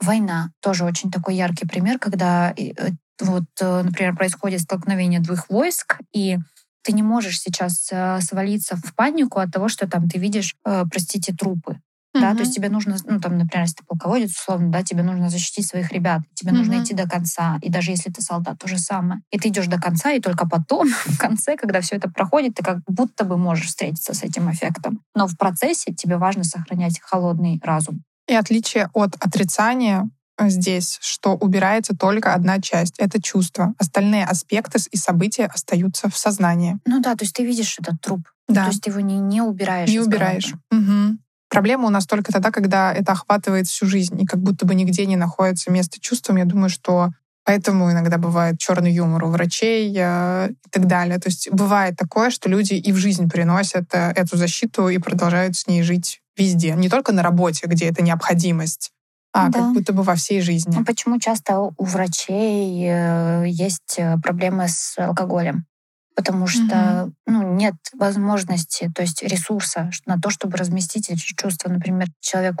война. 0.00 0.50
Тоже 0.60 0.84
очень 0.84 1.10
такой 1.10 1.36
яркий 1.36 1.66
пример, 1.66 1.98
когда 1.98 2.52
э, 2.56 2.72
вот, 3.20 3.44
э, 3.60 3.82
например, 3.82 4.16
происходит 4.16 4.62
столкновение 4.62 5.20
двух 5.20 5.48
войск, 5.48 5.98
и 6.12 6.38
ты 6.82 6.92
не 6.92 7.02
можешь 7.02 7.40
сейчас 7.40 7.88
э, 7.92 8.20
свалиться 8.20 8.76
в 8.76 8.94
панику 8.94 9.38
от 9.38 9.52
того, 9.52 9.68
что 9.68 9.88
там 9.88 10.08
ты 10.08 10.18
видишь, 10.18 10.56
простите, 10.62 11.34
трупы. 11.34 11.80
Да, 12.14 12.28
Мгм. 12.28 12.36
то 12.36 12.42
есть 12.44 12.54
тебе 12.54 12.68
нужно, 12.68 12.96
ну, 13.08 13.18
там, 13.20 13.38
например, 13.38 13.64
если 13.64 13.76
ты 13.78 13.84
полководец, 13.84 14.30
условно, 14.30 14.70
да, 14.70 14.82
тебе 14.84 15.02
нужно 15.02 15.28
защитить 15.30 15.66
своих 15.66 15.90
ребят, 15.90 16.20
тебе 16.34 16.52
нужно 16.52 16.74
Мгм. 16.74 16.84
идти 16.84 16.94
до 16.94 17.08
конца. 17.08 17.58
И 17.60 17.68
даже 17.70 17.90
если 17.90 18.08
ты 18.10 18.22
солдат, 18.22 18.58
то 18.58 18.68
же 18.68 18.78
самое. 18.78 19.20
И 19.32 19.38
ты 19.38 19.48
идешь 19.48 19.66
до 19.66 19.80
конца, 19.80 20.12
и 20.12 20.20
только 20.20 20.48
потом, 20.48 20.88
в 21.06 21.18
конце, 21.18 21.56
когда 21.56 21.80
все 21.80 21.96
это 21.96 22.08
проходит, 22.08 22.54
ты 22.54 22.62
как 22.62 22.78
будто 22.86 23.24
бы 23.24 23.36
можешь 23.36 23.66
встретиться 23.66 24.14
с 24.14 24.22
этим 24.22 24.50
эффектом. 24.50 25.00
Но 25.14 25.26
в 25.26 25.36
процессе 25.36 25.92
тебе 25.92 26.16
важно 26.16 26.44
сохранять 26.44 27.00
холодный 27.00 27.60
разум. 27.64 28.04
И 28.28 28.34
отличие 28.34 28.88
от 28.94 29.16
отрицания 29.20 30.08
здесь, 30.40 30.98
что 31.00 31.34
убирается 31.36 31.94
только 31.96 32.32
одна 32.34 32.60
часть— 32.60 32.94
это 32.98 33.20
чувство. 33.20 33.74
Остальные 33.78 34.24
аспекты 34.24 34.78
и 34.92 34.96
события 34.96 35.46
остаются 35.46 36.08
в 36.08 36.16
сознании. 36.16 36.78
Ну 36.86 37.00
да, 37.00 37.14
то 37.16 37.24
есть 37.24 37.34
ты 37.34 37.44
видишь 37.44 37.76
этот 37.78 38.00
труп. 38.00 38.20
Да, 38.48 38.64
То 38.64 38.70
есть 38.70 38.82
ты 38.82 38.90
его 38.90 39.00
не, 39.00 39.18
не 39.18 39.42
убираешь. 39.42 39.88
не 39.90 40.00
убираешь. 40.00 40.54
головы. 40.70 41.18
Проблема 41.54 41.86
у 41.86 41.90
нас 41.90 42.04
только 42.06 42.32
тогда, 42.32 42.50
когда 42.50 42.92
это 42.92 43.12
охватывает 43.12 43.68
всю 43.68 43.86
жизнь, 43.86 44.20
и 44.20 44.26
как 44.26 44.40
будто 44.40 44.66
бы 44.66 44.74
нигде 44.74 45.06
не 45.06 45.14
находится 45.14 45.70
место 45.70 46.00
чувствам. 46.00 46.36
Я 46.36 46.44
думаю, 46.44 46.68
что 46.68 47.10
поэтому 47.44 47.92
иногда 47.92 48.18
бывает 48.18 48.58
черный 48.58 48.92
юмор 48.92 49.24
у 49.24 49.28
врачей 49.28 49.94
э, 49.96 50.48
и 50.50 50.68
так 50.70 50.86
далее. 50.86 51.18
То 51.20 51.28
есть 51.28 51.48
бывает 51.52 51.94
такое, 51.96 52.30
что 52.30 52.48
люди 52.48 52.74
и 52.74 52.90
в 52.90 52.96
жизнь 52.96 53.30
приносят 53.30 53.84
э, 53.94 54.12
эту 54.16 54.36
защиту 54.36 54.88
и 54.88 54.98
продолжают 54.98 55.54
с 55.56 55.68
ней 55.68 55.82
жить 55.84 56.20
везде. 56.36 56.72
Не 56.74 56.88
только 56.88 57.12
на 57.12 57.22
работе, 57.22 57.68
где 57.68 57.88
это 57.88 58.02
необходимость, 58.02 58.90
а 59.32 59.48
Да. 59.48 59.60
как 59.60 59.74
будто 59.74 59.92
бы 59.92 60.02
во 60.02 60.16
всей 60.16 60.40
жизни. 60.40 60.74
Ну, 60.76 60.84
почему 60.84 61.20
часто 61.20 61.60
у 61.60 61.84
врачей 61.84 62.84
э, 62.88 63.44
есть 63.46 63.94
э, 63.98 64.16
проблемы 64.22 64.66
с 64.68 64.94
алкоголем? 64.98 65.66
Потому 66.14 66.46
что 66.46 67.10
ну, 67.26 67.54
нет 67.54 67.74
возможности, 67.92 68.90
то 68.94 69.02
есть 69.02 69.22
ресурса 69.22 69.90
на 70.06 70.18
то, 70.18 70.30
чтобы 70.30 70.56
разместить 70.56 71.10
эти 71.10 71.34
чувства. 71.34 71.68
Например, 71.70 72.06
человек 72.20 72.56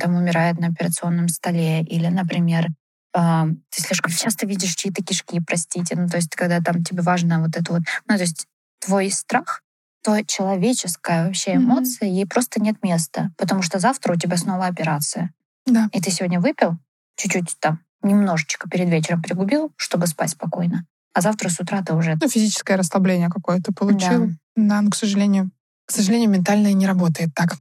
там 0.00 0.14
умирает 0.14 0.58
на 0.58 0.68
операционном 0.68 1.28
столе, 1.28 1.82
или, 1.82 2.06
например, 2.06 2.68
а, 3.14 3.46
ты 3.70 3.82
слишком 3.82 4.12
часто 4.12 4.46
видишь 4.46 4.74
чьи-то 4.74 5.02
кишки, 5.02 5.40
простите. 5.40 5.96
Ну, 5.96 6.08
то 6.08 6.16
есть, 6.16 6.34
когда 6.34 6.60
там 6.60 6.82
тебе 6.82 7.02
важно 7.02 7.40
вот 7.40 7.56
это 7.56 7.72
вот... 7.72 7.82
Ну, 8.08 8.16
то 8.16 8.22
есть, 8.22 8.46
твой 8.78 9.10
страх, 9.10 9.62
то 10.02 10.24
человеческая 10.24 11.26
вообще 11.26 11.56
эмоция, 11.56 12.08
ей 12.08 12.26
просто 12.26 12.60
нет 12.60 12.82
места. 12.82 13.30
Потому 13.36 13.62
что 13.62 13.78
завтра 13.78 14.14
у 14.14 14.16
тебя 14.16 14.36
снова 14.36 14.66
операция. 14.66 15.32
Да. 15.66 15.88
И 15.92 16.00
ты 16.00 16.10
сегодня 16.10 16.40
выпил, 16.40 16.76
чуть-чуть 17.16 17.56
там, 17.60 17.80
немножечко 18.02 18.68
перед 18.68 18.88
вечером 18.88 19.22
пригубил, 19.22 19.72
чтобы 19.76 20.06
спать 20.06 20.30
спокойно. 20.30 20.86
А 21.14 21.20
завтра 21.20 21.48
с 21.48 21.60
утра 21.60 21.82
ты 21.82 21.94
уже... 21.94 22.16
Ну, 22.20 22.28
физическое 22.28 22.76
расслабление 22.76 23.28
какое-то 23.28 23.72
получил. 23.72 24.26
Да. 24.26 24.32
Да, 24.56 24.80
но, 24.80 24.90
к 24.90 24.96
сожалению, 24.96 25.50
К 25.86 25.92
сожалению, 25.92 26.30
ментальная 26.30 26.72
не 26.72 26.86
работает 26.86 27.30
так. 27.34 27.56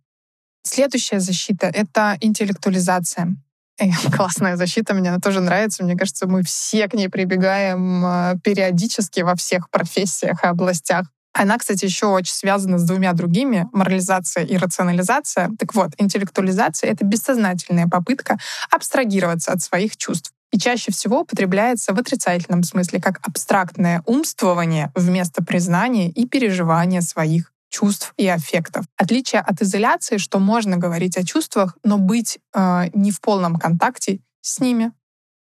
Следующая 0.64 1.20
защита— 1.20 1.68
это 1.74 2.18
интеллектуализация. 2.22 3.36
Классная 4.16 4.58
защита, 4.58 4.94
мне 4.94 5.10
она 5.10 5.20
тоже 5.20 5.42
нравится. 5.42 5.84
Мне 5.84 5.96
кажется, 5.96 6.28
мы 6.28 6.44
все 6.44 6.88
к 6.88 6.94
ней 6.94 7.10
прибегаем 7.10 8.06
э, 8.06 8.36
периодически 8.44 9.22
во 9.22 9.36
всех 9.36 9.70
профессиях 9.70 10.44
и 10.44 10.48
областях. 10.48 11.08
Она, 11.34 11.58
кстати, 11.58 11.86
еще 11.86 12.08
очень 12.08 12.34
связана 12.34 12.78
с 12.78 12.84
двумя 12.84 13.14
другими— 13.14 13.70
морализация 13.72 14.44
и 14.44 14.58
рационализация. 14.58 15.50
Так 15.58 15.74
вот, 15.74 15.92
интеллектуализация— 15.98 16.90
это 16.92 17.06
бессознательная 17.06 17.88
попытка 17.88 18.38
абстрагироваться 18.70 19.54
от 19.54 19.62
своих 19.62 19.96
чувств. 19.96 20.34
И 20.52 20.58
чаще 20.58 20.92
всего 20.92 21.22
употребляется 21.22 21.94
в 21.94 22.00
отрицательном 22.00 22.64
смысле 22.64 23.02
как 23.02 23.20
абстрактное 23.26 24.04
умствование 24.06 24.92
вместо 24.96 25.44
признания 25.44 26.10
и 26.10 26.28
переживания 26.28 27.02
своих 27.02 27.54
чувств 27.70 28.14
и 28.18 28.28
аффектов. 28.28 28.86
Отличие 28.98 29.42
от 29.42 29.62
изоляции, 29.62 30.18
что 30.18 30.40
можно 30.40 30.78
говорить 30.78 31.18
о 31.18 31.24
чувствах, 31.24 31.78
но 31.84 31.98
быть 31.98 32.40
э, 32.54 32.90
не 32.94 33.12
в 33.12 33.22
полном 33.22 33.56
контакте 33.56 34.20
с 34.42 34.60
ними. 34.60 34.92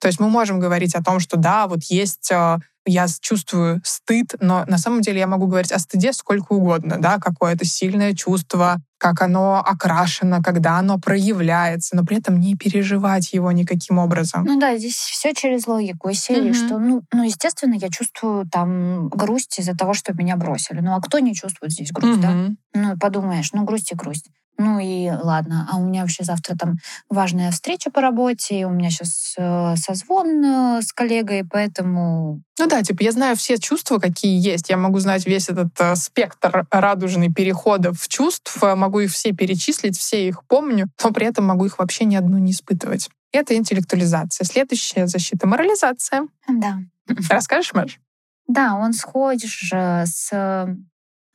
То 0.00 0.08
есть 0.08 0.18
мы 0.18 0.28
можем 0.28 0.58
говорить 0.58 0.94
о 0.96 1.02
том, 1.02 1.20
что 1.20 1.36
да, 1.36 1.68
вот 1.68 1.84
есть 1.84 2.30
э, 2.32 2.58
я 2.84 3.06
чувствую 3.20 3.80
стыд, 3.84 4.34
но 4.40 4.64
на 4.66 4.78
самом 4.78 5.02
деле 5.02 5.20
я 5.20 5.26
могу 5.26 5.46
говорить 5.46 5.72
о 5.72 5.78
стыде 5.78 6.12
сколько 6.12 6.52
угодно, 6.52 6.98
да, 7.00 7.18
какое-то 7.18 7.64
сильное 7.64 8.14
чувство, 8.14 8.78
как 8.98 9.22
оно 9.22 9.62
окрашено, 9.64 10.42
когда 10.42 10.78
оно 10.78 10.98
проявляется, 10.98 11.96
но 11.96 12.04
при 12.04 12.18
этом 12.18 12.40
не 12.40 12.54
переживать 12.54 13.32
его 13.32 13.52
никаким 13.52 13.98
образом. 13.98 14.44
Ну 14.44 14.58
да, 14.58 14.76
здесь 14.76 14.96
все 14.96 15.34
через 15.34 15.66
логику 15.66 16.08
из 16.08 16.20
серии, 16.20 16.50
mm-hmm. 16.50 16.66
что, 16.66 16.78
ну, 16.78 17.02
ну, 17.12 17.24
естественно, 17.24 17.74
я 17.74 17.88
чувствую 17.88 18.46
там 18.48 19.08
грусть 19.08 19.58
из-за 19.58 19.74
того, 19.74 19.94
что 19.94 20.14
меня 20.14 20.36
бросили. 20.36 20.80
Ну 20.80 20.94
а 20.94 21.00
кто 21.00 21.18
не 21.18 21.34
чувствует 21.34 21.72
здесь 21.72 21.92
грусть, 21.92 22.20
mm-hmm. 22.20 22.48
да? 22.72 22.80
Ну, 22.80 22.98
подумаешь, 22.98 23.52
ну, 23.52 23.64
грусть 23.64 23.92
и 23.92 23.94
грусть. 23.94 24.30
Ну 24.58 24.78
и 24.78 25.10
ладно, 25.10 25.68
а 25.70 25.76
у 25.76 25.84
меня 25.84 26.00
вообще 26.00 26.24
завтра 26.24 26.56
там 26.56 26.76
важная 27.10 27.50
встреча 27.50 27.90
по 27.90 28.00
работе, 28.00 28.66
у 28.66 28.70
меня 28.70 28.90
сейчас 28.90 29.34
э, 29.36 29.76
созвон 29.76 30.44
э, 30.44 30.82
с 30.82 30.92
коллегой, 30.92 31.44
поэтому... 31.44 32.40
Ну 32.58 32.66
да, 32.66 32.82
типа 32.82 33.02
я 33.02 33.12
знаю 33.12 33.36
все 33.36 33.58
чувства, 33.58 33.98
какие 33.98 34.40
есть. 34.40 34.70
Я 34.70 34.78
могу 34.78 34.98
знать 34.98 35.26
весь 35.26 35.50
этот 35.50 35.78
э, 35.78 35.94
спектр 35.96 36.66
радужный 36.70 37.30
переходов 37.30 38.08
чувств, 38.08 38.62
э, 38.62 38.74
могу 38.74 39.00
их 39.00 39.12
все 39.12 39.32
перечислить, 39.32 39.98
все 39.98 40.26
их 40.26 40.42
помню, 40.44 40.88
но 41.04 41.12
при 41.12 41.26
этом 41.26 41.44
могу 41.44 41.66
их 41.66 41.78
вообще 41.78 42.06
ни 42.06 42.16
одну 42.16 42.38
не 42.38 42.52
испытывать. 42.52 43.10
Это 43.32 43.54
интеллектуализация. 43.54 44.46
Следующая 44.46 45.06
защита— 45.06 45.46
морализация. 45.48 46.28
Да. 46.48 46.78
Расскажешь, 47.28 47.74
Маш? 47.74 48.00
Да, 48.48 48.76
он 48.76 48.94
сходишь 48.94 49.70
с 49.70 50.76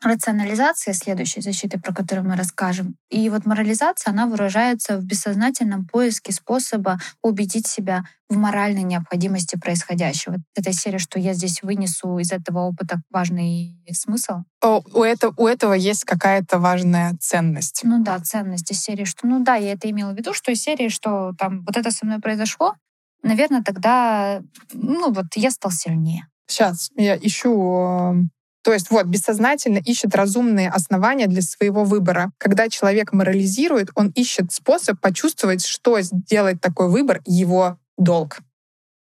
рационализация 0.03 0.93
следующей 0.93 1.41
защиты, 1.41 1.79
про 1.79 1.93
которую 1.93 2.27
мы 2.27 2.35
расскажем. 2.35 2.95
И 3.09 3.29
вот 3.29 3.45
морализация, 3.45 4.11
она 4.11 4.25
выражается 4.25 4.97
в 4.97 5.03
бессознательном 5.03 5.85
поиске 5.85 6.31
способа 6.31 6.99
убедить 7.21 7.67
себя 7.67 8.03
в 8.29 8.37
моральной 8.37 8.83
необходимости 8.83 9.57
происходящего. 9.57 10.37
Эта 10.55 10.73
серия, 10.73 10.97
что 10.97 11.19
я 11.19 11.33
здесь 11.33 11.61
вынесу 11.61 12.17
из 12.17 12.31
этого 12.31 12.59
опыта 12.59 13.01
важный 13.11 13.77
смысл. 13.91 14.43
О, 14.61 14.81
у, 14.93 15.03
этого, 15.03 15.33
у 15.37 15.47
этого 15.47 15.73
есть 15.73 16.05
какая-то 16.05 16.59
важная 16.59 17.15
ценность. 17.19 17.81
Ну 17.83 18.03
да, 18.03 18.19
ценность 18.19 18.71
из 18.71 18.81
серии, 18.81 19.03
что 19.05 19.27
ну 19.27 19.43
да, 19.43 19.55
я 19.55 19.73
это 19.73 19.89
имела 19.89 20.13
в 20.13 20.17
виду, 20.17 20.33
что 20.33 20.51
из 20.51 20.61
серии, 20.61 20.89
что 20.89 21.33
там 21.37 21.63
вот 21.65 21.77
это 21.77 21.91
со 21.91 22.05
мной 22.05 22.19
произошло, 22.19 22.75
наверное, 23.21 23.63
тогда, 23.63 24.41
ну 24.73 25.11
вот 25.11 25.27
я 25.35 25.51
стал 25.51 25.71
сильнее. 25.71 26.27
Сейчас 26.47 26.89
я 26.95 27.17
ищу 27.17 28.29
то 28.63 28.73
есть 28.73 28.91
вот 28.91 29.05
бессознательно 29.05 29.79
ищет 29.79 30.15
разумные 30.15 30.69
основания 30.69 31.27
для 31.27 31.41
своего 31.41 31.83
выбора. 31.83 32.31
Когда 32.37 32.69
человек 32.69 33.11
морализирует, 33.11 33.89
он 33.95 34.09
ищет 34.09 34.51
способ 34.51 34.99
почувствовать, 34.99 35.65
что 35.65 35.99
сделать 36.01 36.61
такой 36.61 36.89
выбор 36.89 37.21
его 37.25 37.77
долг. 37.97 38.39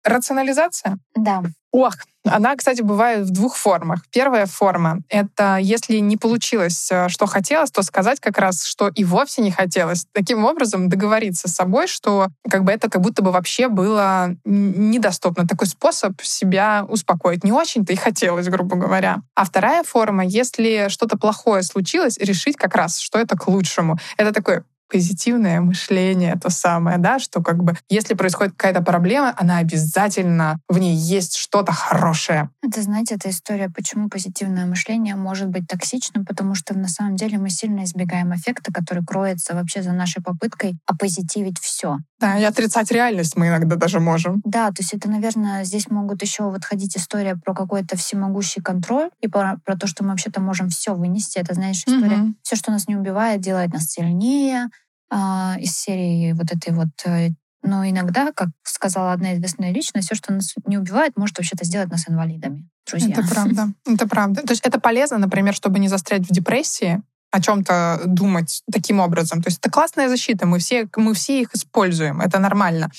Рационализация? 0.03 0.99
Да. 1.15 1.43
Ох, 1.71 1.93
она, 2.25 2.55
кстати, 2.55 2.81
бывает 2.81 3.25
в 3.25 3.31
двух 3.31 3.55
формах. 3.55 4.01
Первая 4.11 4.45
форма— 4.45 5.01
это 5.09 5.57
если 5.57 5.97
не 5.97 6.17
получилось, 6.17 6.89
э, 6.91 7.09
что 7.09 7.25
хотелось, 7.27 7.71
то 7.71 7.83
сказать 7.83 8.19
как 8.19 8.37
раз, 8.37 8.65
что 8.65 8.89
и 8.89 9.03
вовсе 9.03 9.41
не 9.41 9.51
хотелось. 9.51 10.05
Таким 10.11 10.45
образом 10.45 10.89
договориться 10.89 11.47
с 11.47 11.53
собой, 11.53 11.87
что 11.87 12.27
как 12.49 12.63
бы 12.63 12.71
это 12.71 12.89
как 12.89 13.01
будто 13.01 13.21
бы 13.21 13.31
вообще 13.31 13.67
было 13.67 14.35
недоступно. 14.45 15.47
Такой 15.47 15.67
способ 15.67 16.21
себя 16.21 16.85
успокоить. 16.87 17.43
Не 17.43 17.51
очень-то 17.51 17.93
и 17.93 17.95
хотелось, 17.95 18.47
грубо 18.49 18.75
говоря. 18.75 19.21
А 19.35 19.45
вторая 19.45 19.83
форма, 19.83 20.25
если 20.25 20.87
что-то 20.89 21.17
плохое 21.17 21.63
случилось, 21.63 22.17
решить 22.17 22.57
как 22.57 22.75
раз, 22.75 22.99
что 22.99 23.19
это 23.19 23.37
к 23.37 23.47
лучшему. 23.47 23.97
Это 24.17 24.33
такой 24.33 24.63
позитивное 24.89 25.61
мышление, 25.61 26.35
то 26.35 26.49
самое, 26.49 26.97
да, 26.97 27.19
что 27.19 27.41
как 27.41 27.63
бы 27.63 27.75
если 27.89 28.13
происходит 28.13 28.53
какая-то 28.55 28.81
проблема, 28.81 29.33
она 29.37 29.57
обязательно, 29.57 30.59
в 30.67 30.77
ней 30.77 30.95
есть 30.95 31.35
что-то 31.35 31.71
хорошее. 31.71 32.49
Это, 32.61 32.81
знаете, 32.81 33.15
эта 33.15 33.29
история, 33.29 33.69
почему 33.69 34.09
позитивное 34.09 34.65
мышление 34.65 35.15
может 35.15 35.49
быть 35.49 35.67
токсичным, 35.67 36.25
потому 36.25 36.55
что 36.55 36.77
на 36.77 36.87
самом 36.87 37.15
деле 37.15 37.37
мы 37.37 37.49
сильно 37.49 37.83
избегаем 37.83 38.33
эффекта, 38.35 38.73
который 38.73 39.03
кроется 39.05 39.53
вообще 39.53 39.81
за 39.81 39.91
нашей 39.91 40.21
попыткой 40.21 40.77
опозитивить 40.85 41.59
все. 41.59 41.97
Да, 42.19 42.37
и 42.37 42.43
отрицать 42.43 42.91
реальность 42.91 43.37
мы 43.37 43.47
иногда 43.47 43.77
даже 43.77 43.99
можем. 43.99 44.41
Да, 44.43 44.67
то 44.69 44.81
есть 44.81 44.93
это, 44.93 45.09
наверное, 45.09 45.63
здесь 45.63 45.89
могут 45.89 46.21
еще 46.21 46.43
вот 46.43 46.65
ходить 46.65 46.97
история 46.97 47.35
про 47.37 47.53
какой-то 47.53 47.95
всемогущий 47.95 48.61
контроль 48.61 49.09
и 49.21 49.27
про, 49.29 49.57
про 49.63 49.77
то, 49.77 49.87
что 49.87 50.03
мы 50.03 50.09
вообще-то 50.09 50.41
можем 50.41 50.67
все 50.67 50.93
вынести. 50.93 51.39
Это, 51.39 51.53
знаешь, 51.53 51.77
история, 51.77 52.17
mm-hmm. 52.17 52.33
все, 52.41 52.55
что 52.57 52.71
нас 52.71 52.87
не 52.89 52.97
убивает, 52.97 53.39
делает 53.39 53.71
нас 53.71 53.85
сильнее, 53.85 54.67
а, 55.09 55.55
из 55.59 55.77
серии 55.77 56.33
вот 56.33 56.51
этой 56.51 56.73
вот 56.73 56.89
э, 57.05 57.29
но 57.61 57.87
иногда, 57.87 58.31
как 58.31 58.49
сказала 58.63 59.11
одна 59.11 59.35
известная 59.35 59.71
личность, 59.71 60.07
все, 60.07 60.15
что 60.15 60.33
нас 60.33 60.53
не 60.65 60.77
убивает, 60.77 61.17
может 61.17 61.37
вообще-то 61.37 61.65
сделать 61.65 61.89
нас 61.89 62.07
инвалидами, 62.07 62.69
друзья. 62.89 63.13
Это 63.13 63.27
правда. 63.27 63.73
Это 63.85 64.07
правда. 64.07 64.41
То 64.43 64.53
есть 64.53 64.65
это 64.65 64.79
полезно, 64.79 65.17
например, 65.17 65.53
чтобы 65.53 65.79
не 65.79 65.89
застрять 65.89 66.21
в 66.21 66.31
депрессии, 66.31 67.01
о 67.31 67.41
чем-то 67.41 68.01
думать 68.05 68.63
таким 68.71 68.99
образом. 68.99 69.41
То 69.41 69.49
есть 69.49 69.59
это 69.59 69.69
классная 69.69 70.09
защита, 70.09 70.47
мы 70.47 70.57
все, 70.57 70.89
мы 70.95 71.13
все 71.13 71.41
их 71.41 71.53
используем, 71.53 72.21
это 72.21 72.39
нормально. 72.39 72.89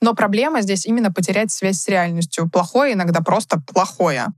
Но 0.00 0.14
проблема 0.14 0.62
здесь 0.62 0.86
именно 0.86 1.12
потерять 1.12 1.50
связь 1.50 1.80
с 1.80 1.88
реальностью. 1.88 2.48
Плохое 2.48 2.94
иногда 2.94 3.20
просто 3.20 3.60
плохое. 3.60 4.28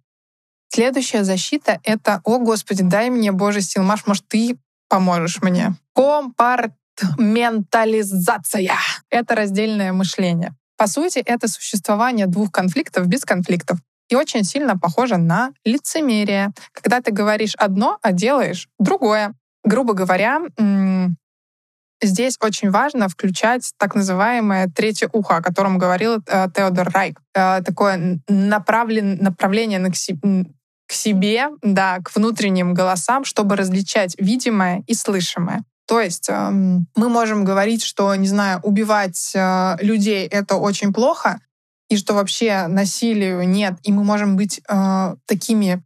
Следующая 0.68 1.22
защита— 1.22 1.78
это 1.84 2.20
«О, 2.24 2.38
Господи, 2.38 2.82
дай 2.82 3.08
мне, 3.08 3.30
Боже, 3.30 3.60
сил, 3.60 3.84
Маш, 3.84 4.04
может, 4.06 4.26
ты 4.26 4.58
поможешь 4.88 5.40
мне?» 5.40 5.76
Компарт 5.94 6.72
ментализация. 7.18 8.76
Это 9.10 9.34
раздельное 9.34 9.92
мышление. 9.92 10.54
По 10.76 10.86
сути, 10.86 11.18
это 11.18 11.48
существование 11.48 12.26
двух 12.26 12.52
конфликтов 12.52 13.06
без 13.06 13.24
конфликтов. 13.24 13.78
И 14.08 14.14
очень 14.14 14.44
сильно 14.44 14.78
похоже 14.78 15.16
на 15.16 15.52
лицемерие, 15.64 16.52
когда 16.72 17.00
ты 17.00 17.10
говоришь 17.10 17.54
одно, 17.56 17.98
а 18.02 18.12
делаешь 18.12 18.68
другое. 18.78 19.34
Грубо 19.64 19.94
говоря, 19.94 20.42
здесь 22.02 22.36
очень 22.40 22.70
важно 22.70 23.08
включать 23.08 23.72
так 23.78 23.94
называемое 23.94 24.68
третье 24.68 25.08
ухо, 25.12 25.36
о 25.36 25.42
котором 25.42 25.78
говорил 25.78 26.22
э, 26.26 26.46
Теодор 26.54 26.90
Райк. 26.90 27.20
Э, 27.34 27.62
такое 27.62 28.20
направлен, 28.28 29.16
направление 29.20 29.78
на 29.78 29.90
к, 29.90 29.94
к 29.94 30.92
себе, 30.92 31.48
да, 31.62 31.98
к 31.98 32.14
внутренним 32.14 32.74
голосам, 32.74 33.24
чтобы 33.24 33.56
различать 33.56 34.14
видимое 34.18 34.84
и 34.86 34.94
слышимое. 34.94 35.64
То 35.86 36.00
есть 36.00 36.28
э, 36.28 36.50
мы 36.50 37.08
можем 37.08 37.44
говорить, 37.44 37.82
что, 37.82 38.14
не 38.14 38.26
знаю, 38.26 38.60
убивать 38.62 39.32
э, 39.34 39.76
людей— 39.80 40.26
это 40.30 40.56
очень 40.56 40.92
плохо, 40.92 41.40
и 41.88 41.96
что 41.96 42.14
вообще 42.14 42.66
насилию 42.66 43.48
нет, 43.48 43.74
и 43.84 43.92
мы 43.92 44.02
можем 44.02 44.36
быть 44.36 44.60
э, 44.68 45.16
такими 45.26 45.82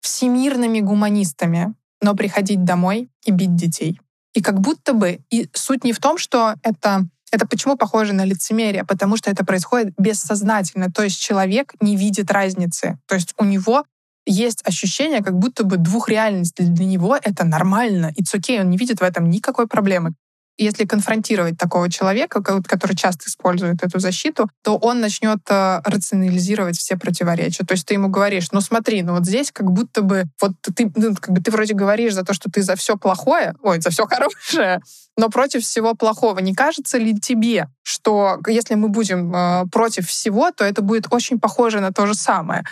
всемирными 0.00 0.80
гуманистами, 0.80 1.74
но 2.02 2.14
приходить 2.14 2.64
домой 2.64 3.10
и 3.24 3.30
бить 3.30 3.56
детей. 3.56 4.00
И 4.34 4.42
как 4.42 4.60
будто 4.60 4.92
бы, 4.92 5.20
и 5.30 5.48
суть 5.54 5.84
не 5.84 5.92
в 5.92 5.98
том, 5.98 6.18
что 6.18 6.54
это 6.62 7.08
это 7.30 7.46
почему 7.46 7.76
похоже 7.76 8.14
на 8.14 8.24
лицемерие? 8.24 8.84
Потому 8.84 9.16
что 9.16 9.30
это 9.30 9.44
происходит 9.44 9.92
бессознательно. 9.98 10.90
То 10.90 11.02
есть 11.02 11.20
человек 11.20 11.74
не 11.80 11.96
видит 11.96 12.30
разницы. 12.30 12.98
То 13.06 13.16
есть 13.16 13.34
у 13.36 13.44
него 13.44 13.84
есть 14.28 14.60
ощущение, 14.64 15.22
как 15.22 15.38
будто 15.38 15.64
бы 15.64 15.76
двух 15.76 16.08
реальностей. 16.08 16.64
Для 16.64 16.84
него 16.84 17.16
это 17.16 17.44
нормально. 17.44 18.12
И 18.14 18.22
okay, 18.22 18.60
он 18.60 18.70
не 18.70 18.76
видит 18.76 19.00
в 19.00 19.02
этом 19.02 19.30
никакой 19.30 19.66
проблемы. 19.66 20.12
Если 20.60 20.86
конфронтировать 20.86 21.56
такого 21.56 21.88
человека, 21.88 22.42
который 22.42 22.96
часто 22.96 23.28
использует 23.28 23.84
эту 23.84 24.00
защиту, 24.00 24.50
то 24.64 24.76
он 24.76 25.00
начнет 25.00 25.38
э, 25.48 25.80
рационализировать 25.84 26.76
все 26.76 26.96
противоречия. 26.96 27.64
То 27.64 27.74
есть 27.74 27.86
ты 27.86 27.94
ему 27.94 28.08
говоришь, 28.08 28.50
ну 28.50 28.60
смотри, 28.60 29.02
ну 29.02 29.14
вот 29.14 29.24
здесь 29.24 29.52
как 29.52 29.70
будто 29.70 30.02
бы 30.02 30.24
вот 30.42 30.52
ты, 30.74 30.90
ну, 30.96 31.14
как 31.14 31.30
бы 31.30 31.40
ты 31.40 31.52
вроде 31.52 31.74
говоришь 31.74 32.14
за 32.14 32.24
то, 32.24 32.34
что 32.34 32.50
ты 32.50 32.62
за 32.62 32.74
все 32.74 32.96
плохое, 32.96 33.54
ой, 33.62 33.80
за 33.80 33.90
все 33.90 34.04
хорошее, 34.06 34.80
но 35.16 35.28
против 35.28 35.62
всего 35.62 35.94
плохого. 35.94 36.40
Не 36.40 36.54
кажется 36.54 36.98
ли 36.98 37.18
тебе, 37.20 37.68
что 37.84 38.40
если 38.48 38.74
мы 38.74 38.88
будем 38.88 39.32
э, 39.32 39.64
против 39.70 40.08
всего, 40.08 40.50
то 40.50 40.64
это 40.64 40.82
будет 40.82 41.06
очень 41.12 41.38
похоже 41.38 41.80
на 41.80 41.92
то 41.92 42.04
же 42.06 42.14
самое? 42.14 42.64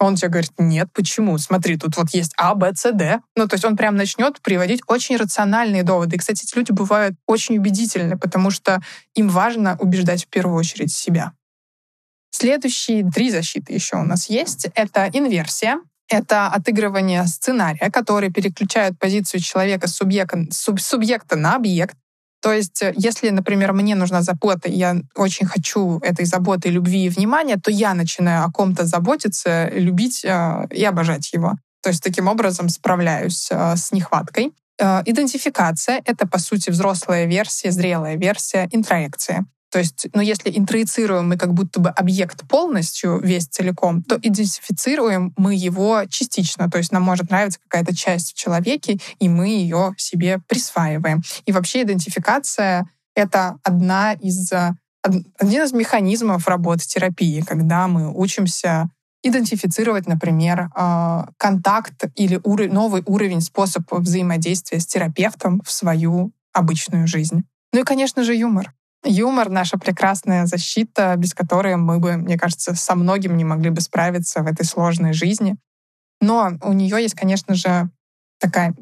Он 0.00 0.14
тебе 0.14 0.28
говорит, 0.28 0.52
нет, 0.58 0.88
почему? 0.92 1.36
Смотри, 1.38 1.76
тут 1.76 1.96
вот 1.96 2.10
есть 2.10 2.32
А, 2.36 2.54
Б, 2.54 2.72
С, 2.74 2.92
Д. 2.92 3.20
Ну, 3.34 3.48
то 3.48 3.54
есть 3.54 3.64
он 3.64 3.76
прям 3.76 3.96
начнет 3.96 4.40
приводить 4.40 4.80
очень 4.86 5.16
рациональные 5.16 5.82
доводы. 5.82 6.16
И, 6.16 6.18
кстати, 6.18 6.44
эти 6.44 6.56
люди 6.56 6.70
бывают 6.70 7.16
очень 7.26 7.58
убедительны, 7.58 8.16
потому 8.16 8.50
что 8.50 8.80
им 9.14 9.28
важно 9.28 9.76
убеждать 9.80 10.24
в 10.24 10.28
первую 10.28 10.56
очередь 10.56 10.92
себя. 10.92 11.32
Следующие 12.30 13.10
три 13.10 13.30
защиты 13.30 13.72
еще 13.72 13.96
у 13.96 14.04
нас 14.04 14.30
есть. 14.30 14.68
Это 14.74 15.10
инверсия. 15.12 15.80
Это 16.08 16.46
отыгрывание 16.46 17.26
сценария, 17.26 17.90
который 17.90 18.32
переключает 18.32 18.98
позицию 18.98 19.40
человека 19.40 19.88
субъекта, 19.88 20.46
суб, 20.50 20.80
субъекта 20.80 21.36
на 21.36 21.56
объект. 21.56 21.96
То 22.40 22.52
есть, 22.52 22.82
э, 22.82 22.92
если, 22.96 23.30
например, 23.30 23.72
мне 23.72 23.94
нужна 23.94 24.22
забота, 24.22 24.68
и 24.68 24.76
я 24.76 24.96
очень 25.16 25.46
хочу 25.46 25.98
этой 26.00 26.24
заботы, 26.24 26.68
любви 26.68 27.06
и 27.06 27.08
внимания, 27.08 27.56
то 27.56 27.70
я 27.70 27.94
начинаю 27.94 28.44
о 28.44 28.50
ком-то 28.50 28.84
заботиться, 28.84 29.68
любить 29.70 30.24
э, 30.24 30.66
и 30.70 30.84
обожать 30.84 31.32
его. 31.32 31.56
То 31.82 31.90
есть 31.90 32.02
таким 32.02 32.28
образом 32.28 32.68
справляюсь 32.68 33.48
э, 33.50 33.76
с 33.76 33.92
нехваткой. 33.92 34.52
Э, 34.78 35.02
идентификация— 35.04 36.00
это, 36.04 36.26
по 36.26 36.38
сути, 36.38 36.70
взрослая 36.70 37.26
версия, 37.26 37.70
зрелая 37.70 38.16
версия 38.16 38.68
интроекции. 38.72 39.44
То 39.70 39.78
есть, 39.78 40.06
ну, 40.14 40.22
если 40.22 40.50
интроицируем 40.56 41.28
мы 41.28 41.36
как 41.36 41.52
будто 41.52 41.80
бы 41.80 41.90
объект 41.90 42.46
полностью, 42.48 43.20
весь 43.20 43.46
целиком, 43.46 44.02
то 44.02 44.16
идентифицируем 44.16 45.34
мы 45.36 45.54
его 45.54 46.04
частично. 46.08 46.70
То 46.70 46.78
есть 46.78 46.92
нам 46.92 47.02
может 47.02 47.30
нравиться 47.30 47.60
какая-то 47.60 47.94
часть 47.94 48.32
в 48.32 48.38
человеке, 48.38 48.98
и 49.18 49.28
мы 49.28 49.48
ее 49.48 49.94
себе 49.98 50.40
присваиваем. 50.48 51.22
И 51.44 51.52
вообще 51.52 51.82
идентификация— 51.82 52.88
это 53.14 53.58
одна 53.62 54.14
из, 54.14 54.50
один 55.02 55.62
из 55.62 55.72
механизмов 55.72 56.48
работы 56.48 56.86
терапии, 56.86 57.42
когда 57.42 57.88
мы 57.88 58.10
учимся 58.12 58.88
идентифицировать, 59.22 60.06
например, 60.06 60.70
а, 60.74 61.28
контакт 61.36 62.04
или 62.14 62.40
новый 62.68 63.02
уровень, 63.04 63.40
способ 63.40 63.82
взаимодействия 63.90 64.80
с 64.80 64.86
терапевтом 64.86 65.60
в 65.64 65.72
свою 65.72 66.32
обычную 66.52 67.06
жизнь. 67.06 67.44
Ну 67.72 67.80
и, 67.80 67.84
конечно 67.84 68.22
же, 68.22 68.34
юмор. 68.34 68.72
Юмор— 69.04 69.48
наша 69.50 69.78
прекрасная 69.78 70.46
защита, 70.46 71.14
без 71.16 71.34
которой 71.34 71.76
мы 71.76 71.98
бы, 71.98 72.16
мне 72.16 72.36
кажется, 72.36 72.74
со 72.74 72.94
многим 72.94 73.36
не 73.36 73.44
могли 73.44 73.70
бы 73.70 73.80
справиться 73.80 74.42
в 74.42 74.46
этой 74.46 74.64
сложной 74.64 75.12
жизни. 75.12 75.56
Но 76.20 76.52
у 76.62 76.72
нее 76.72 77.00
есть, 77.00 77.14
конечно 77.14 77.54
же, 77.54 77.90
такая 78.40 78.74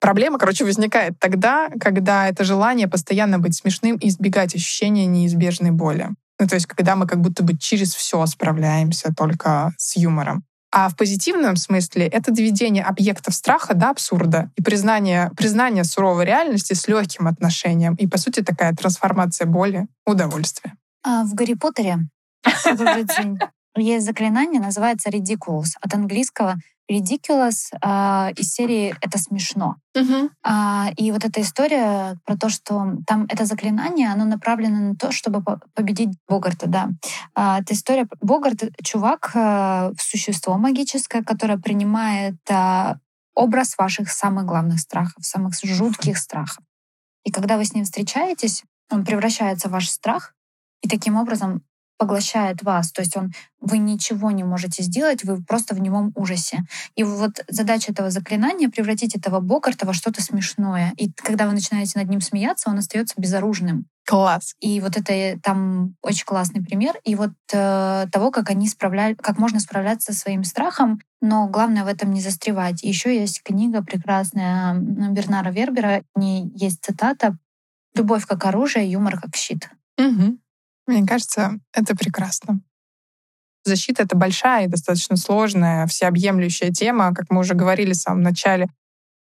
проблема, 0.00 0.38
короче, 0.38 0.64
возникает 0.64 1.18
тогда, 1.18 1.68
когда 1.80 2.28
это 2.28 2.44
желание 2.44 2.88
постоянно 2.88 3.38
быть 3.38 3.56
смешным 3.56 3.96
и 3.96 4.08
избегать 4.08 4.54
ощущения 4.54 5.06
неизбежной 5.06 5.72
боли. 5.72 6.08
Ну, 6.38 6.46
то 6.46 6.54
есть, 6.54 6.66
когда 6.66 6.96
мы 6.96 7.06
как 7.06 7.20
будто 7.20 7.42
бы 7.42 7.56
через 7.56 7.94
все 7.94 8.24
справляемся 8.26 9.12
только 9.14 9.74
с 9.76 9.96
юмором. 9.96 10.44
А 10.72 10.88
в 10.88 10.96
позитивном 10.96 11.56
смысле 11.56 12.06
это 12.06 12.30
доведение 12.30 12.84
объектов 12.84 13.34
страха 13.34 13.74
до 13.74 13.90
абсурда 13.90 14.50
и 14.56 14.62
признание, 14.62 15.30
признание 15.36 15.84
суровой 15.84 16.24
реальности 16.24 16.74
с 16.74 16.86
легким 16.86 17.26
отношением. 17.26 17.94
И, 17.94 18.06
по 18.06 18.18
сути, 18.18 18.40
такая 18.40 18.72
трансформация 18.72 19.46
боли 19.46 19.88
в 20.06 20.10
удовольствие. 20.10 20.74
А 21.02 21.24
в 21.24 21.34
Гарри 21.34 21.54
Поттере 21.54 21.98
есть 23.76 24.06
заклинание, 24.06 24.60
называется 24.60 25.10
ridiculous, 25.10 25.76
от 25.80 25.94
английского 25.94 26.56
ridiculous 26.90 27.70
э, 27.80 28.32
из 28.36 28.52
серии 28.52 28.94
«Это 29.00 29.18
смешно». 29.18 29.76
Uh-huh. 29.96 30.28
А, 30.42 30.90
и 30.96 31.12
вот 31.12 31.24
эта 31.24 31.40
история 31.40 32.18
про 32.24 32.36
то, 32.36 32.48
что 32.48 32.96
там 33.06 33.26
это 33.28 33.44
заклинание, 33.44 34.10
оно 34.10 34.24
направлено 34.24 34.80
на 34.80 34.96
то, 34.96 35.12
чтобы 35.12 35.42
победить 35.74 36.10
Богарта, 36.28 36.66
да. 36.66 36.88
А, 37.34 37.60
эта 37.60 37.74
история... 37.74 38.08
Богарт— 38.20 38.64
чувак, 38.82 39.30
э, 39.34 39.92
существо 39.98 40.58
магическое, 40.58 41.22
которое 41.22 41.58
принимает 41.58 42.38
э, 42.50 42.94
образ 43.34 43.78
ваших 43.78 44.10
самых 44.10 44.44
главных 44.46 44.80
страхов, 44.80 45.24
самых 45.24 45.54
жутких 45.62 46.18
страхов. 46.18 46.64
И 47.24 47.30
когда 47.30 47.56
вы 47.56 47.64
с 47.64 47.72
ним 47.72 47.84
встречаетесь, 47.84 48.64
он 48.90 49.04
превращается 49.04 49.68
в 49.68 49.72
ваш 49.72 49.88
страх, 49.88 50.34
и 50.82 50.88
таким 50.88 51.16
образом 51.16 51.62
поглощает 52.00 52.62
вас. 52.62 52.92
То 52.92 53.02
есть 53.02 53.14
он, 53.14 53.30
вы 53.60 53.76
ничего 53.76 54.30
не 54.30 54.42
можете 54.42 54.82
сделать, 54.82 55.22
вы 55.22 55.42
просто 55.44 55.74
в 55.74 55.80
немом 55.80 56.12
ужасе. 56.14 56.60
И 56.94 57.04
вот 57.04 57.44
задача 57.46 57.92
этого 57.92 58.10
заклинания— 58.10 58.68
превратить 58.70 59.14
этого 59.14 59.40
Богарта 59.40 59.84
во 59.84 59.92
что-то 59.92 60.22
смешное. 60.22 60.94
И 60.96 61.12
когда 61.12 61.46
вы 61.46 61.52
начинаете 61.52 61.98
над 61.98 62.08
ним 62.08 62.22
смеяться, 62.22 62.70
он 62.70 62.78
остается 62.78 63.20
безоружным. 63.20 63.84
Класс. 64.06 64.54
И 64.60 64.80
вот 64.80 64.96
это 64.96 65.12
э, 65.12 65.38
там 65.42 65.94
очень 66.00 66.24
классный 66.24 66.64
пример. 66.64 66.94
И 67.04 67.14
вот 67.16 67.32
э, 67.52 68.06
того, 68.10 68.30
как 68.30 68.48
они 68.48 68.66
справляют, 68.66 69.20
как 69.20 69.36
можно 69.36 69.60
справляться 69.60 70.14
со 70.14 70.20
своим 70.20 70.42
страхом, 70.42 71.00
но 71.20 71.48
главное 71.48 71.84
в 71.84 71.86
этом 71.86 72.14
не 72.14 72.22
застревать. 72.22 72.82
Еще 72.82 73.14
есть 73.14 73.42
книга 73.42 73.82
прекрасная 73.82 74.74
Бернара 74.74 75.50
Вербера, 75.50 76.02
в 76.14 76.18
ней 76.18 76.50
есть 76.54 76.78
цитата 76.80 77.36
«Любовь 77.94 78.24
как 78.24 78.42
оружие, 78.46 78.90
юмор 78.90 79.20
как 79.20 79.36
щит». 79.36 79.68
Угу. 79.98 80.38
Мне 80.86 81.06
кажется, 81.06 81.58
это 81.72 81.94
прекрасно. 81.96 82.60
Защита— 83.64 84.02
это 84.04 84.16
большая 84.16 84.64
и 84.64 84.68
достаточно 84.68 85.16
сложная, 85.16 85.86
всеобъемлющая 85.86 86.70
тема. 86.70 87.14
Как 87.14 87.26
мы 87.30 87.40
уже 87.40 87.54
говорили 87.54 87.92
в 87.92 87.96
самом 87.96 88.22
начале, 88.22 88.68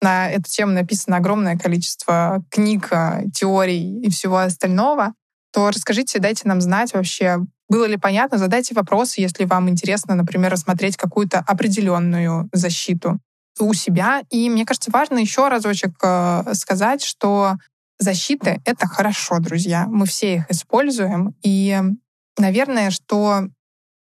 на 0.01 0.31
эту 0.31 0.45
тему 0.45 0.73
написано 0.73 1.17
огромное 1.17 1.59
количество 1.59 2.43
книг, 2.51 2.89
а, 2.93 3.23
теорий 3.35 4.01
и 4.01 4.11
всего 4.11 4.39
остального. 4.39 5.15
То 5.53 5.69
расскажите, 5.71 6.21
дайте 6.21 6.47
нам 6.47 6.61
знать 6.61 6.95
вообще, 6.95 7.39
было 7.69 7.85
ли 7.85 7.97
понятно, 7.97 8.39
задайте 8.39 8.75
вопросы, 8.75 9.21
если 9.21 9.45
вам 9.45 9.69
интересно, 9.69 10.15
например, 10.15 10.53
рассмотреть 10.53 10.97
какую-то 10.97 11.41
определенную 11.41 12.49
защиту 12.53 13.19
у 13.59 13.75
себя. 13.75 14.23
И 14.31 14.49
мне 14.49 14.65
кажется, 14.65 14.91
важно 14.93 15.19
еще 15.19 15.49
разочек 15.49 15.93
э, 16.03 16.55
сказать, 16.55 17.03
что 17.03 17.57
Защиты— 17.99 18.61
это 18.65 18.87
хорошо, 18.87 19.39
друзья. 19.41 19.87
Мы 19.89 20.07
все 20.07 20.37
их 20.37 20.51
используем. 20.51 21.35
И, 21.43 21.77
наверное, 22.39 22.91
что 22.91 23.49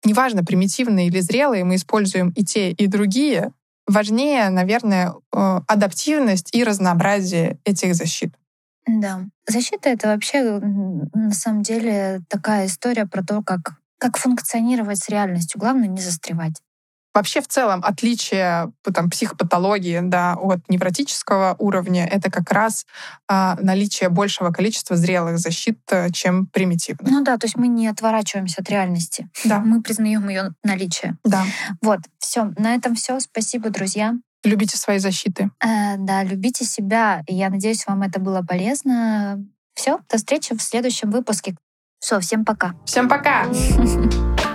неважно, 0.03 0.43
примитивные 0.43 1.07
или 1.07 1.19
зрелые, 1.19 1.63
мы 1.63 1.75
используем 1.75 2.29
и 2.31 2.43
те, 2.43 2.71
и 2.71 2.87
другие. 2.87 3.51
Важнее, 3.85 4.49
наверное, 4.49 5.13
э, 5.33 5.59
адаптивность 5.67 6.55
и 6.55 6.63
разнообразие 6.63 7.59
этих 7.65 7.95
защит. 7.95 8.33
Да. 8.87 9.25
Защита— 9.47 9.89
это 9.91 10.07
вообще, 10.07 10.59
на 10.59 11.31
самом 11.31 11.63
деле, 11.63 12.21
такая 12.29 12.65
история 12.67 13.05
про 13.05 13.23
то, 13.23 13.41
как, 13.41 13.77
как 13.97 14.17
функционировать 14.17 14.99
с 14.99 15.09
реальностью. 15.09 15.59
Главное— 15.59 15.87
не 15.89 16.01
застревать. 16.01 16.61
Вообще, 17.13 17.41
в 17.41 17.47
целом, 17.47 17.81
отличие 17.83 18.71
там, 18.93 19.09
психопатологии 19.09 19.99
да, 20.01 20.35
от 20.35 20.59
невротического 20.67 21.55
уровня— 21.59 22.07
это 22.11 22.31
как 22.31 22.51
раз 22.51 22.85
а, 23.27 23.55
наличие 23.61 24.09
большего 24.09 24.51
количества 24.51 24.95
зрелых 24.95 25.37
защит, 25.37 25.79
э, 25.91 26.09
чем 26.11 26.47
примитивных. 26.47 27.11
Ну 27.11 27.23
да, 27.23 27.37
то 27.37 27.45
есть 27.45 27.55
мы 27.55 27.67
не 27.67 27.87
отворачиваемся 27.87 28.61
от 28.61 28.69
реальности. 28.69 29.29
Да. 29.45 29.59
Мы 29.59 29.81
признаем 29.81 30.27
ее 30.27 30.53
наличие. 30.63 31.17
Да. 31.23 31.43
Вот, 31.81 31.99
все. 32.19 32.51
На 32.57 32.75
этом 32.75 32.95
все. 32.95 33.19
Спасибо, 33.19 33.69
друзья. 33.69 34.15
Любите 34.43 34.77
свои 34.77 34.97
защиты. 34.97 35.51
Э, 35.63 35.97
да, 35.97 36.23
любите 36.23 36.65
себя. 36.65 37.23
Я 37.27 37.49
надеюсь, 37.49 37.85
вам 37.87 38.01
это 38.01 38.19
было 38.19 38.41
полезно. 38.41 39.43
Все, 39.75 39.99
до 40.09 40.17
встречи 40.17 40.55
в 40.55 40.61
следующем 40.61 41.11
выпуске. 41.11 41.55
Все, 41.99 42.19
всем 42.19 42.43
пока. 42.43 42.73
Всем 42.85 43.07
пока. 43.07 43.45